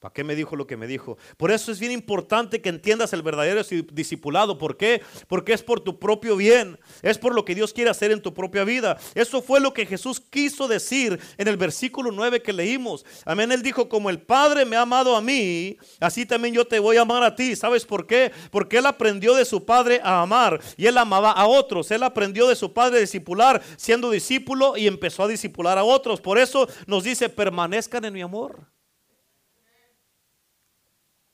[0.00, 1.18] ¿Para qué me dijo lo que me dijo?
[1.36, 4.56] Por eso es bien importante que entiendas el verdadero discipulado.
[4.56, 5.02] ¿Por qué?
[5.26, 6.78] Porque es por tu propio bien.
[7.02, 8.96] Es por lo que Dios quiere hacer en tu propia vida.
[9.16, 13.04] Eso fue lo que Jesús quiso decir en el versículo 9 que leímos.
[13.24, 13.50] Amén.
[13.50, 16.96] Él dijo, como el Padre me ha amado a mí, así también yo te voy
[16.96, 17.56] a amar a ti.
[17.56, 18.30] ¿Sabes por qué?
[18.52, 21.90] Porque Él aprendió de su Padre a amar y Él amaba a otros.
[21.90, 26.20] Él aprendió de su Padre a discipular siendo discípulo y empezó a discipular a otros.
[26.20, 28.77] Por eso nos dice, permanezcan en mi amor.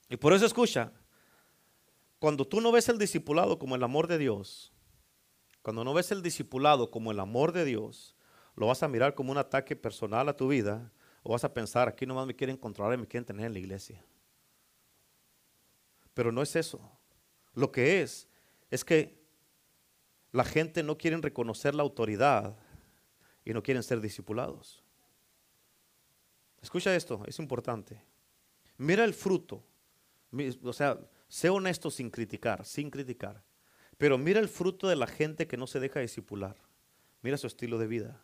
[0.09, 0.91] Y por eso escucha,
[2.19, 4.73] cuando tú no ves el discipulado como el amor de Dios,
[5.61, 8.15] cuando no ves el discipulado como el amor de Dios,
[8.55, 10.91] lo vas a mirar como un ataque personal a tu vida
[11.23, 13.59] o vas a pensar, aquí nomás me quieren controlar y me quieren tener en la
[13.59, 14.03] iglesia.
[16.13, 16.79] Pero no es eso.
[17.53, 18.27] Lo que es,
[18.69, 19.19] es que
[20.31, 22.55] la gente no quiere reconocer la autoridad
[23.43, 24.83] y no quieren ser discipulados.
[26.61, 28.01] Escucha esto, es importante.
[28.77, 29.63] Mira el fruto
[30.63, 33.43] o sea, sé honesto sin criticar, sin criticar.
[33.97, 36.55] Pero mira el fruto de la gente que no se deja discipular.
[37.21, 38.21] Mira su estilo de vida.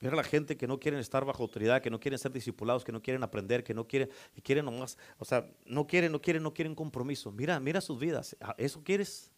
[0.00, 2.90] Mira la gente que no quieren estar bajo autoridad, que no quieren ser discipulados, que
[2.90, 4.10] no quieren aprender, que no quieren,
[4.42, 7.30] quieren nomás, o sea, no quieren, no quieren, no quieren compromiso.
[7.30, 8.36] Mira, mira sus vidas.
[8.40, 9.30] Ah, ¿Eso quieres?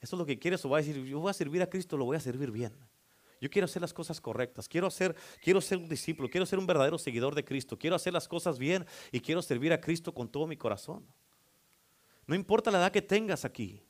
[0.00, 0.64] ¿Eso es lo que quieres?
[0.64, 2.72] O va a decir, yo voy a servir a Cristo, lo voy a servir bien.
[3.46, 6.66] Yo quiero hacer las cosas correctas, quiero, hacer, quiero ser un discípulo, quiero ser un
[6.66, 10.28] verdadero seguidor de Cristo, quiero hacer las cosas bien y quiero servir a Cristo con
[10.28, 11.06] todo mi corazón.
[12.26, 13.84] No importa la edad que tengas aquí,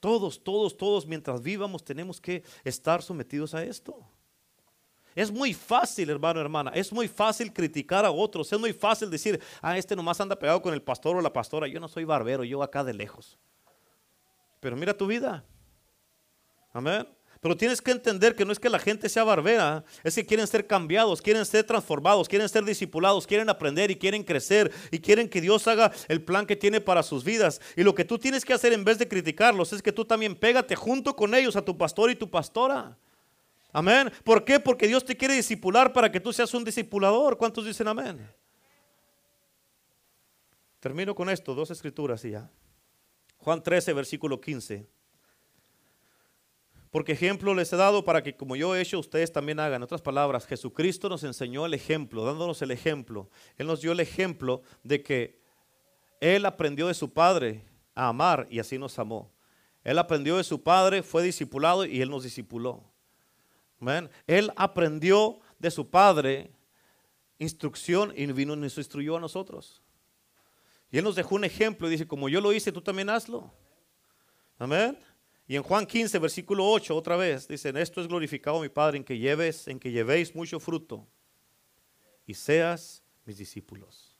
[0.00, 4.08] todos, todos, todos, mientras vivamos tenemos que estar sometidos a esto.
[5.14, 9.38] Es muy fácil, hermano, hermana, es muy fácil criticar a otros, es muy fácil decir,
[9.60, 12.42] ah, este nomás anda pegado con el pastor o la pastora, yo no soy barbero,
[12.42, 13.38] yo acá de lejos.
[14.60, 15.44] Pero mira tu vida.
[16.72, 17.06] Amén.
[17.44, 20.46] Pero tienes que entender que no es que la gente sea barbera, es que quieren
[20.46, 25.28] ser cambiados, quieren ser transformados, quieren ser discipulados, quieren aprender y quieren crecer y quieren
[25.28, 27.60] que Dios haga el plan que tiene para sus vidas.
[27.76, 30.34] Y lo que tú tienes que hacer en vez de criticarlos es que tú también
[30.34, 32.96] pégate junto con ellos a tu pastor y tu pastora.
[33.74, 34.10] Amén.
[34.24, 34.58] ¿Por qué?
[34.58, 37.36] Porque Dios te quiere discipular para que tú seas un discipulador.
[37.36, 38.26] ¿Cuántos dicen amén?
[40.80, 42.50] Termino con esto, dos escrituras y ya.
[43.36, 44.93] Juan 13, versículo 15.
[46.94, 49.80] Porque ejemplo les he dado para que como yo he hecho, ustedes también hagan.
[49.80, 53.28] En otras palabras, Jesucristo nos enseñó el ejemplo, dándonos el ejemplo.
[53.56, 55.42] Él nos dio el ejemplo de que
[56.20, 57.64] Él aprendió de su Padre
[57.96, 59.32] a amar y así nos amó.
[59.82, 62.84] Él aprendió de su Padre, fue discipulado y Él nos discipuló.
[64.28, 66.52] Él aprendió de su Padre
[67.40, 69.82] instrucción y vino nos instruyó a nosotros.
[70.92, 73.52] Y Él nos dejó un ejemplo y dice, como yo lo hice, tú también hazlo.
[74.60, 74.96] Amén.
[75.46, 79.04] Y en Juan 15, versículo 8, otra vez, dicen, esto es glorificado mi Padre, en
[79.04, 81.06] que lleves, en que llevéis mucho fruto
[82.26, 84.16] y seas mis discípulos.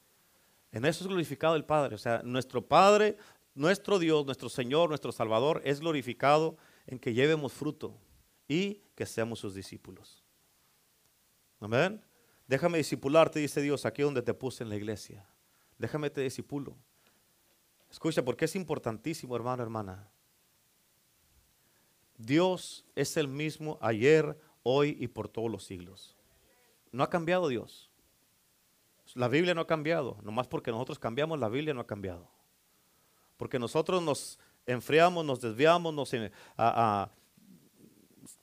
[0.70, 1.94] En eso es glorificado el Padre.
[1.94, 3.16] O sea, nuestro Padre,
[3.54, 7.96] nuestro Dios, nuestro Señor, nuestro Salvador es glorificado en que llevemos fruto
[8.46, 10.22] y que seamos sus discípulos.
[11.60, 12.04] Amén.
[12.46, 15.26] Déjame discipularte, dice Dios, aquí donde te puse en la iglesia.
[15.78, 16.76] Déjame te discipulo.
[17.90, 20.10] Escucha, porque es importantísimo, hermano, hermana.
[22.16, 26.16] Dios es el mismo ayer, hoy y por todos los siglos.
[26.92, 27.90] No ha cambiado Dios.
[29.14, 30.18] La Biblia no ha cambiado.
[30.22, 32.28] Nomás porque nosotros cambiamos, la Biblia no ha cambiado.
[33.36, 36.30] Porque nosotros nos enfriamos, nos desviamos, nos eh,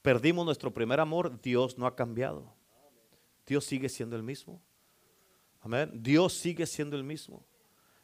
[0.02, 2.54] perdimos nuestro primer amor, Dios no ha cambiado.
[3.46, 4.62] Dios sigue siendo el mismo.
[5.62, 5.92] Amén.
[5.94, 7.46] Dios sigue siendo el mismo.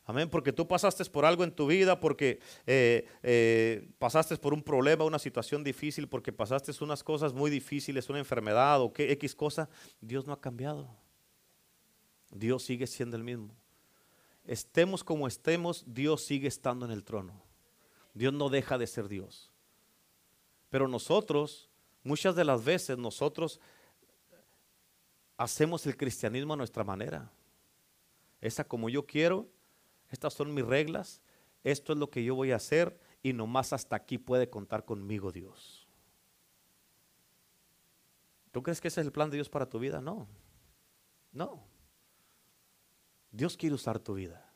[0.10, 4.64] Amén, porque tú pasaste por algo en tu vida, porque eh, eh, pasaste por un
[4.64, 9.36] problema, una situación difícil, porque pasaste unas cosas muy difíciles, una enfermedad o qué X
[9.36, 10.90] cosa, Dios no ha cambiado.
[12.32, 13.54] Dios sigue siendo el mismo.
[14.46, 17.44] Estemos como estemos, Dios sigue estando en el trono.
[18.14, 19.52] Dios no deja de ser Dios.
[20.70, 21.70] Pero nosotros,
[22.02, 23.60] muchas de las veces, nosotros
[25.36, 27.30] hacemos el cristianismo a nuestra manera.
[28.40, 29.50] Esa como yo quiero
[30.10, 31.22] estas son mis reglas,
[31.64, 35.32] esto es lo que yo voy a hacer y nomás hasta aquí puede contar conmigo
[35.32, 35.88] Dios.
[38.52, 40.02] ¿Tú crees que ese es el plan de Dios para tu vida?
[40.02, 40.28] No,
[41.32, 41.64] no.
[43.32, 44.47] Dios quiere usar tu vida.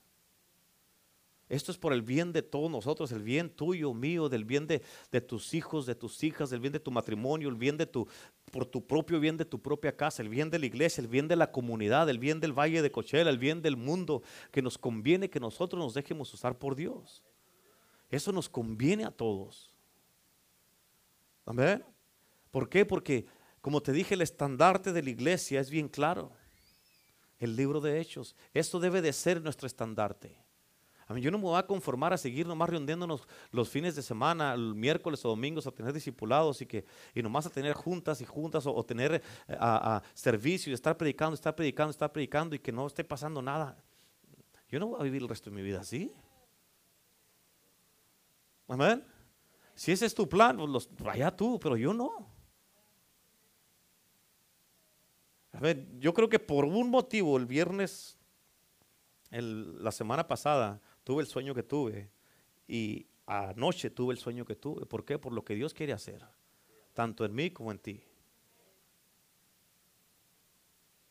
[1.52, 4.80] Esto es por el bien de todos nosotros, el bien tuyo, mío, del bien de,
[5.20, 8.08] tus hijos, de tus hijas, del bien de tu matrimonio, el bien de tu,
[8.54, 11.28] por tu propio bien de tu propia casa, el bien de la iglesia, el bien
[11.28, 14.78] de la comunidad, el bien del valle de Cochela, el bien del mundo, que nos
[14.78, 17.22] conviene que nosotros nos dejemos usar por Dios.
[18.10, 19.74] Eso nos conviene a todos.
[21.45, 21.84] Amén.
[22.49, 22.86] ¿Por qué?
[22.86, 23.26] Porque,
[23.60, 26.32] como te dije, el estandarte de la iglesia es bien claro.
[27.39, 28.38] El libro de Hechos.
[28.54, 30.41] Esto debe de ser nuestro estandarte
[31.18, 34.76] yo no me voy a conformar a seguir nomás reuniéndonos los fines de semana, el
[34.76, 38.66] miércoles o domingos a tener discipulados y que y nomás a tener juntas y juntas
[38.66, 42.88] o, tener eh, a, servicio y estar predicando, estar predicando, estar predicando y que no
[42.88, 43.78] esté pasando nada.
[44.70, 46.14] Yo no voy a vivir el resto de mi vida así.
[48.68, 49.03] Amén.
[49.76, 52.30] Si ese es tu plan, pues los, vaya tú, pero yo no.
[55.53, 58.18] A ver, yo creo que por un motivo el viernes,
[59.30, 62.12] la semana pasada, tuve el sueño que tuve
[62.68, 64.86] y anoche tuve el sueño que tuve.
[64.86, 65.18] ¿Por qué?
[65.18, 66.26] Por lo que Dios quiere hacer,
[66.93, 68.04] tanto en mí como en ti.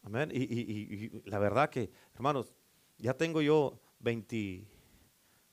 [0.03, 0.31] Amén.
[0.33, 2.53] Y, la verdad que, hermanos,
[2.99, 4.67] ya tengo yo 20,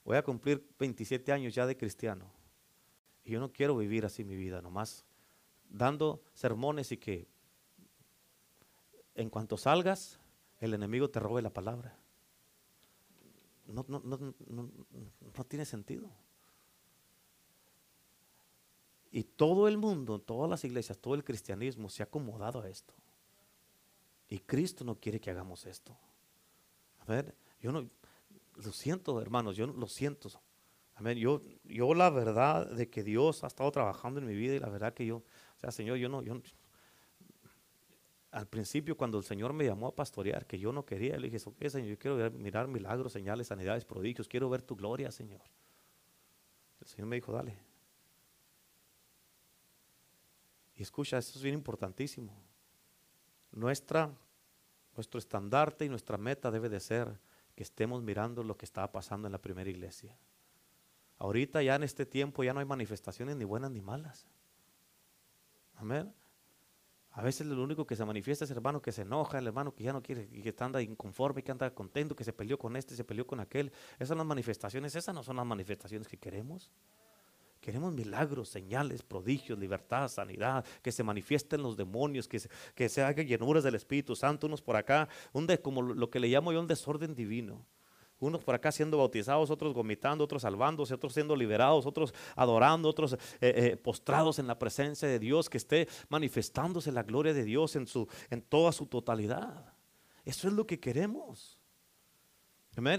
[0.04, 2.32] voy a cumplir 27 años ya de cristiano.
[3.24, 5.06] Y yo no quiero vivir así mi vida, nomás
[5.70, 7.28] dando sermones y que
[9.16, 10.18] en cuanto salgas,
[10.60, 12.00] el enemigo te robe la palabra
[13.68, 16.10] no, no, no, no, tiene sentido.
[19.12, 22.94] Y todo el mundo, todas las iglesias, todo el cristianismo se ha acomodado a esto.
[24.30, 25.98] Y Cristo no quiere que hagamos esto.
[27.00, 27.90] A ver, yo no,
[28.56, 30.30] lo siento, hermanos, yo lo siento.
[30.96, 31.18] Amén.
[31.18, 34.70] Yo, yo la verdad de que Dios ha estado trabajando en mi vida y la
[34.70, 36.42] verdad que yo, o sea, Señor, yo no, yo,
[38.32, 41.44] al principio cuando el Señor me llamó a pastorear, que yo no quería, le dije,
[41.48, 45.42] ok Señor, yo quiero mirar milagros, señales, sanidades, prodigios, quiero ver tu gloria, Señor.
[46.82, 47.58] El Señor me dijo, dale.
[50.76, 52.32] Y escucha, esto es bien importantísimo.
[53.52, 54.14] Nuestra,
[54.96, 57.20] nuestro estandarte y nuestra meta debe de ser
[57.56, 60.16] que estemos mirando lo que estaba pasando en la primera iglesia.
[61.18, 64.28] Ahorita ya en este tiempo ya no hay manifestaciones ni buenas ni malas.
[65.76, 66.14] Amén.
[67.18, 69.74] A veces lo único que se manifiesta es el hermano que se enoja, el hermano
[69.74, 72.96] que ya no quiere, que está inconforme, que anda contento, que se peleó con este,
[72.96, 73.72] se peleó con aquel.
[73.96, 76.70] Esas son las manifestaciones, esas no son las manifestaciones que queremos.
[77.60, 83.02] Queremos milagros, señales, prodigios, libertad, sanidad, que se manifiesten los demonios, que se, que se
[83.02, 86.60] hagan llenuras del Espíritu Santo, unos por acá, un como lo que le llamo yo
[86.60, 87.66] un desorden divino.
[88.20, 93.14] Unos por acá siendo bautizados, otros vomitando, otros salvándose, otros siendo liberados, otros adorando, otros
[93.14, 97.76] eh, eh, postrados en la presencia de Dios, que esté manifestándose la gloria de Dios
[97.76, 99.74] en, su, en toda su totalidad.
[100.26, 101.58] Eso es lo que queremos.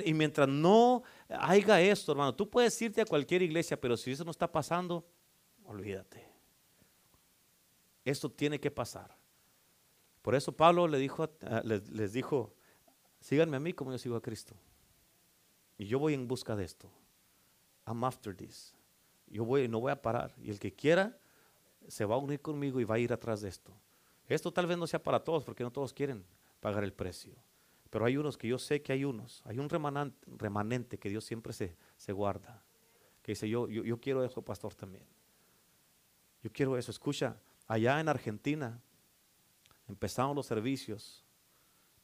[0.05, 4.25] Y mientras no haya esto, hermano, tú puedes irte a cualquier iglesia, pero si eso
[4.25, 5.07] no está pasando,
[5.65, 6.27] olvídate.
[8.05, 9.17] Esto tiene que pasar.
[10.21, 11.31] Por eso Pablo le dijo,
[11.63, 12.55] les, les dijo,
[13.21, 14.57] síganme a mí como yo sigo a Cristo.
[15.79, 16.91] Y yo voy en busca de esto.
[17.87, 18.75] I'm after this.
[19.29, 20.35] Yo voy, no voy a parar.
[20.43, 21.17] Y el que quiera,
[21.87, 23.73] se va a unir conmigo y va a ir atrás de esto.
[24.27, 26.25] Esto tal vez no sea para todos, porque no todos quieren
[26.61, 27.35] pagar el precio.
[27.91, 29.41] Pero hay unos que yo sé que hay unos.
[29.47, 32.63] Hay un remanente, remanente que Dios siempre se, se guarda.
[33.23, 35.05] Que dice, yo, yo, yo quiero eso, pastor, también.
[36.43, 36.91] Yo quiero eso.
[36.91, 38.83] Escucha, allá en Argentina
[39.87, 41.25] empezaron los servicios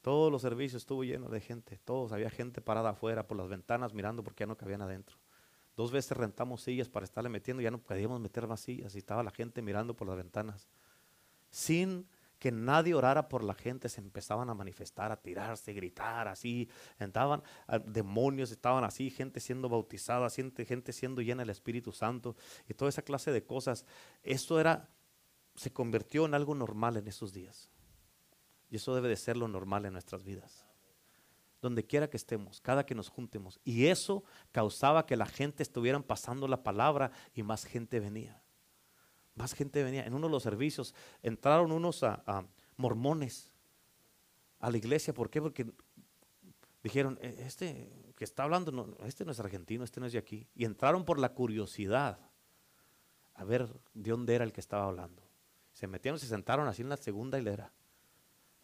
[0.04, 3.94] todos los servicios estuvo lleno de gente, todos, había gente parada afuera por las ventanas
[3.94, 5.16] mirando porque ya no cabían adentro.
[5.78, 9.22] Dos veces rentamos sillas para estarle metiendo, ya no podíamos meter más sillas y estaba
[9.22, 10.68] la gente mirando por las ventanas.
[11.48, 12.06] Sin
[12.38, 16.68] que nadie orara por la gente, se empezaban a manifestar, a tirarse, a gritar, así,
[16.98, 22.36] entraban ah, demonios, estaban así, gente siendo bautizada, gente siendo llena del Espíritu Santo
[22.68, 23.86] y toda esa clase de cosas.
[24.22, 24.90] Esto era,
[25.54, 27.70] se convirtió en algo normal en esos días.
[28.74, 30.66] Y eso debe de ser lo normal en nuestras vidas.
[31.62, 33.60] Donde quiera que estemos, cada que nos juntemos.
[33.62, 38.42] Y eso causaba que la gente estuviera pasando la palabra y más gente venía.
[39.36, 40.04] Más gente venía.
[40.04, 43.52] En uno de los servicios entraron unos a, mormones
[44.58, 45.14] a la iglesia.
[45.14, 45.40] ¿Por qué?
[45.40, 45.70] Porque
[46.82, 50.18] dijeron, e, este que está hablando, no, este no es argentino, este no es de
[50.18, 50.48] aquí.
[50.56, 52.18] Y entraron por la curiosidad
[53.34, 55.22] a ver de dónde era el que estaba hablando.
[55.74, 57.72] Se metieron, se sentaron así en la segunda hilera.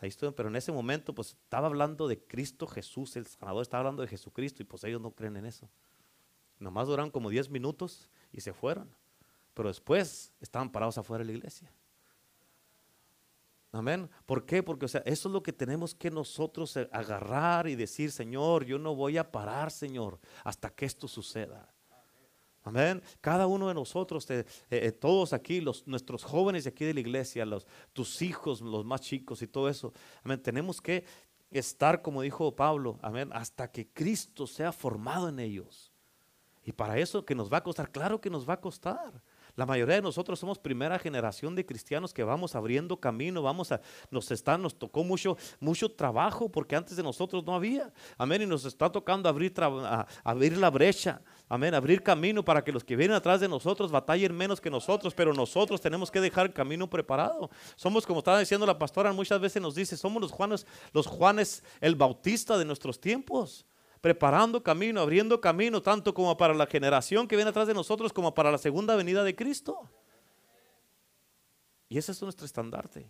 [0.01, 4.03] Ahí pero en ese momento pues estaba hablando de Cristo Jesús, el sanador estaba hablando
[4.03, 5.68] de Jesucristo y pues ellos no creen en eso.
[6.59, 8.90] Nomás duraron como 10 minutos y se fueron.
[9.53, 11.70] Pero después estaban parados afuera de la iglesia.
[13.72, 14.11] Amén.
[14.26, 14.62] ¿Por qué?
[14.62, 18.78] Porque o sea, eso es lo que tenemos que nosotros agarrar y decir, Señor, yo
[18.78, 21.72] no voy a parar, Señor, hasta que esto suceda.
[22.63, 23.03] Amén.
[23.21, 27.01] Cada uno de nosotros, eh, eh, todos aquí, los, nuestros jóvenes de aquí de la
[27.01, 29.93] iglesia, los, tus hijos, los más chicos y todo eso.
[30.23, 30.43] Amén.
[30.43, 31.05] Tenemos que
[31.51, 35.93] estar, como dijo Pablo, amén, hasta que Cristo sea formado en ellos.
[36.65, 39.23] Y para eso que nos va a costar, claro que nos va a costar.
[39.61, 43.83] La mayoría de nosotros somos primera generación de cristianos que vamos abriendo camino, vamos a,
[44.11, 47.93] nos está, nos tocó mucho, mucho trabajo porque antes de nosotros no había.
[48.17, 48.41] Amén.
[48.41, 49.53] Y nos está tocando abrir,
[50.25, 51.21] abrir la brecha.
[51.47, 51.75] Amén.
[51.75, 55.35] Abrir camino para que los que vienen atrás de nosotros batallen menos que nosotros, pero
[55.35, 57.51] nosotros tenemos que dejar el camino preparado.
[57.77, 61.63] Somos, como estaba diciendo la pastora, muchas veces nos dice, somos los Juanes, los Juanes
[61.83, 63.67] el Bautista de nuestros tiempos
[64.01, 68.34] preparando camino, abriendo camino, tanto como para la generación que viene atrás de nosotros, como
[68.34, 69.88] para la segunda venida de Cristo.
[71.88, 73.09] Y ese es nuestro estandarte.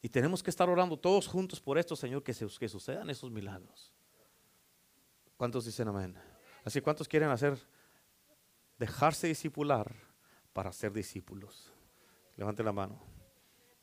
[0.00, 3.30] Y tenemos que estar orando todos juntos por esto, Señor, que, se, que sucedan esos
[3.30, 3.92] milagros.
[5.36, 6.16] ¿Cuántos dicen amén?
[6.64, 7.58] Así, ¿cuántos quieren hacer,
[8.78, 9.92] dejarse discipular
[10.52, 11.72] para ser discípulos?
[12.36, 13.00] Levante la mano.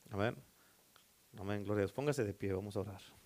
[0.10, 0.36] Amén.
[1.38, 1.94] Amén, gloria a Dios.
[1.94, 3.19] Póngase de pie, vamos a orar.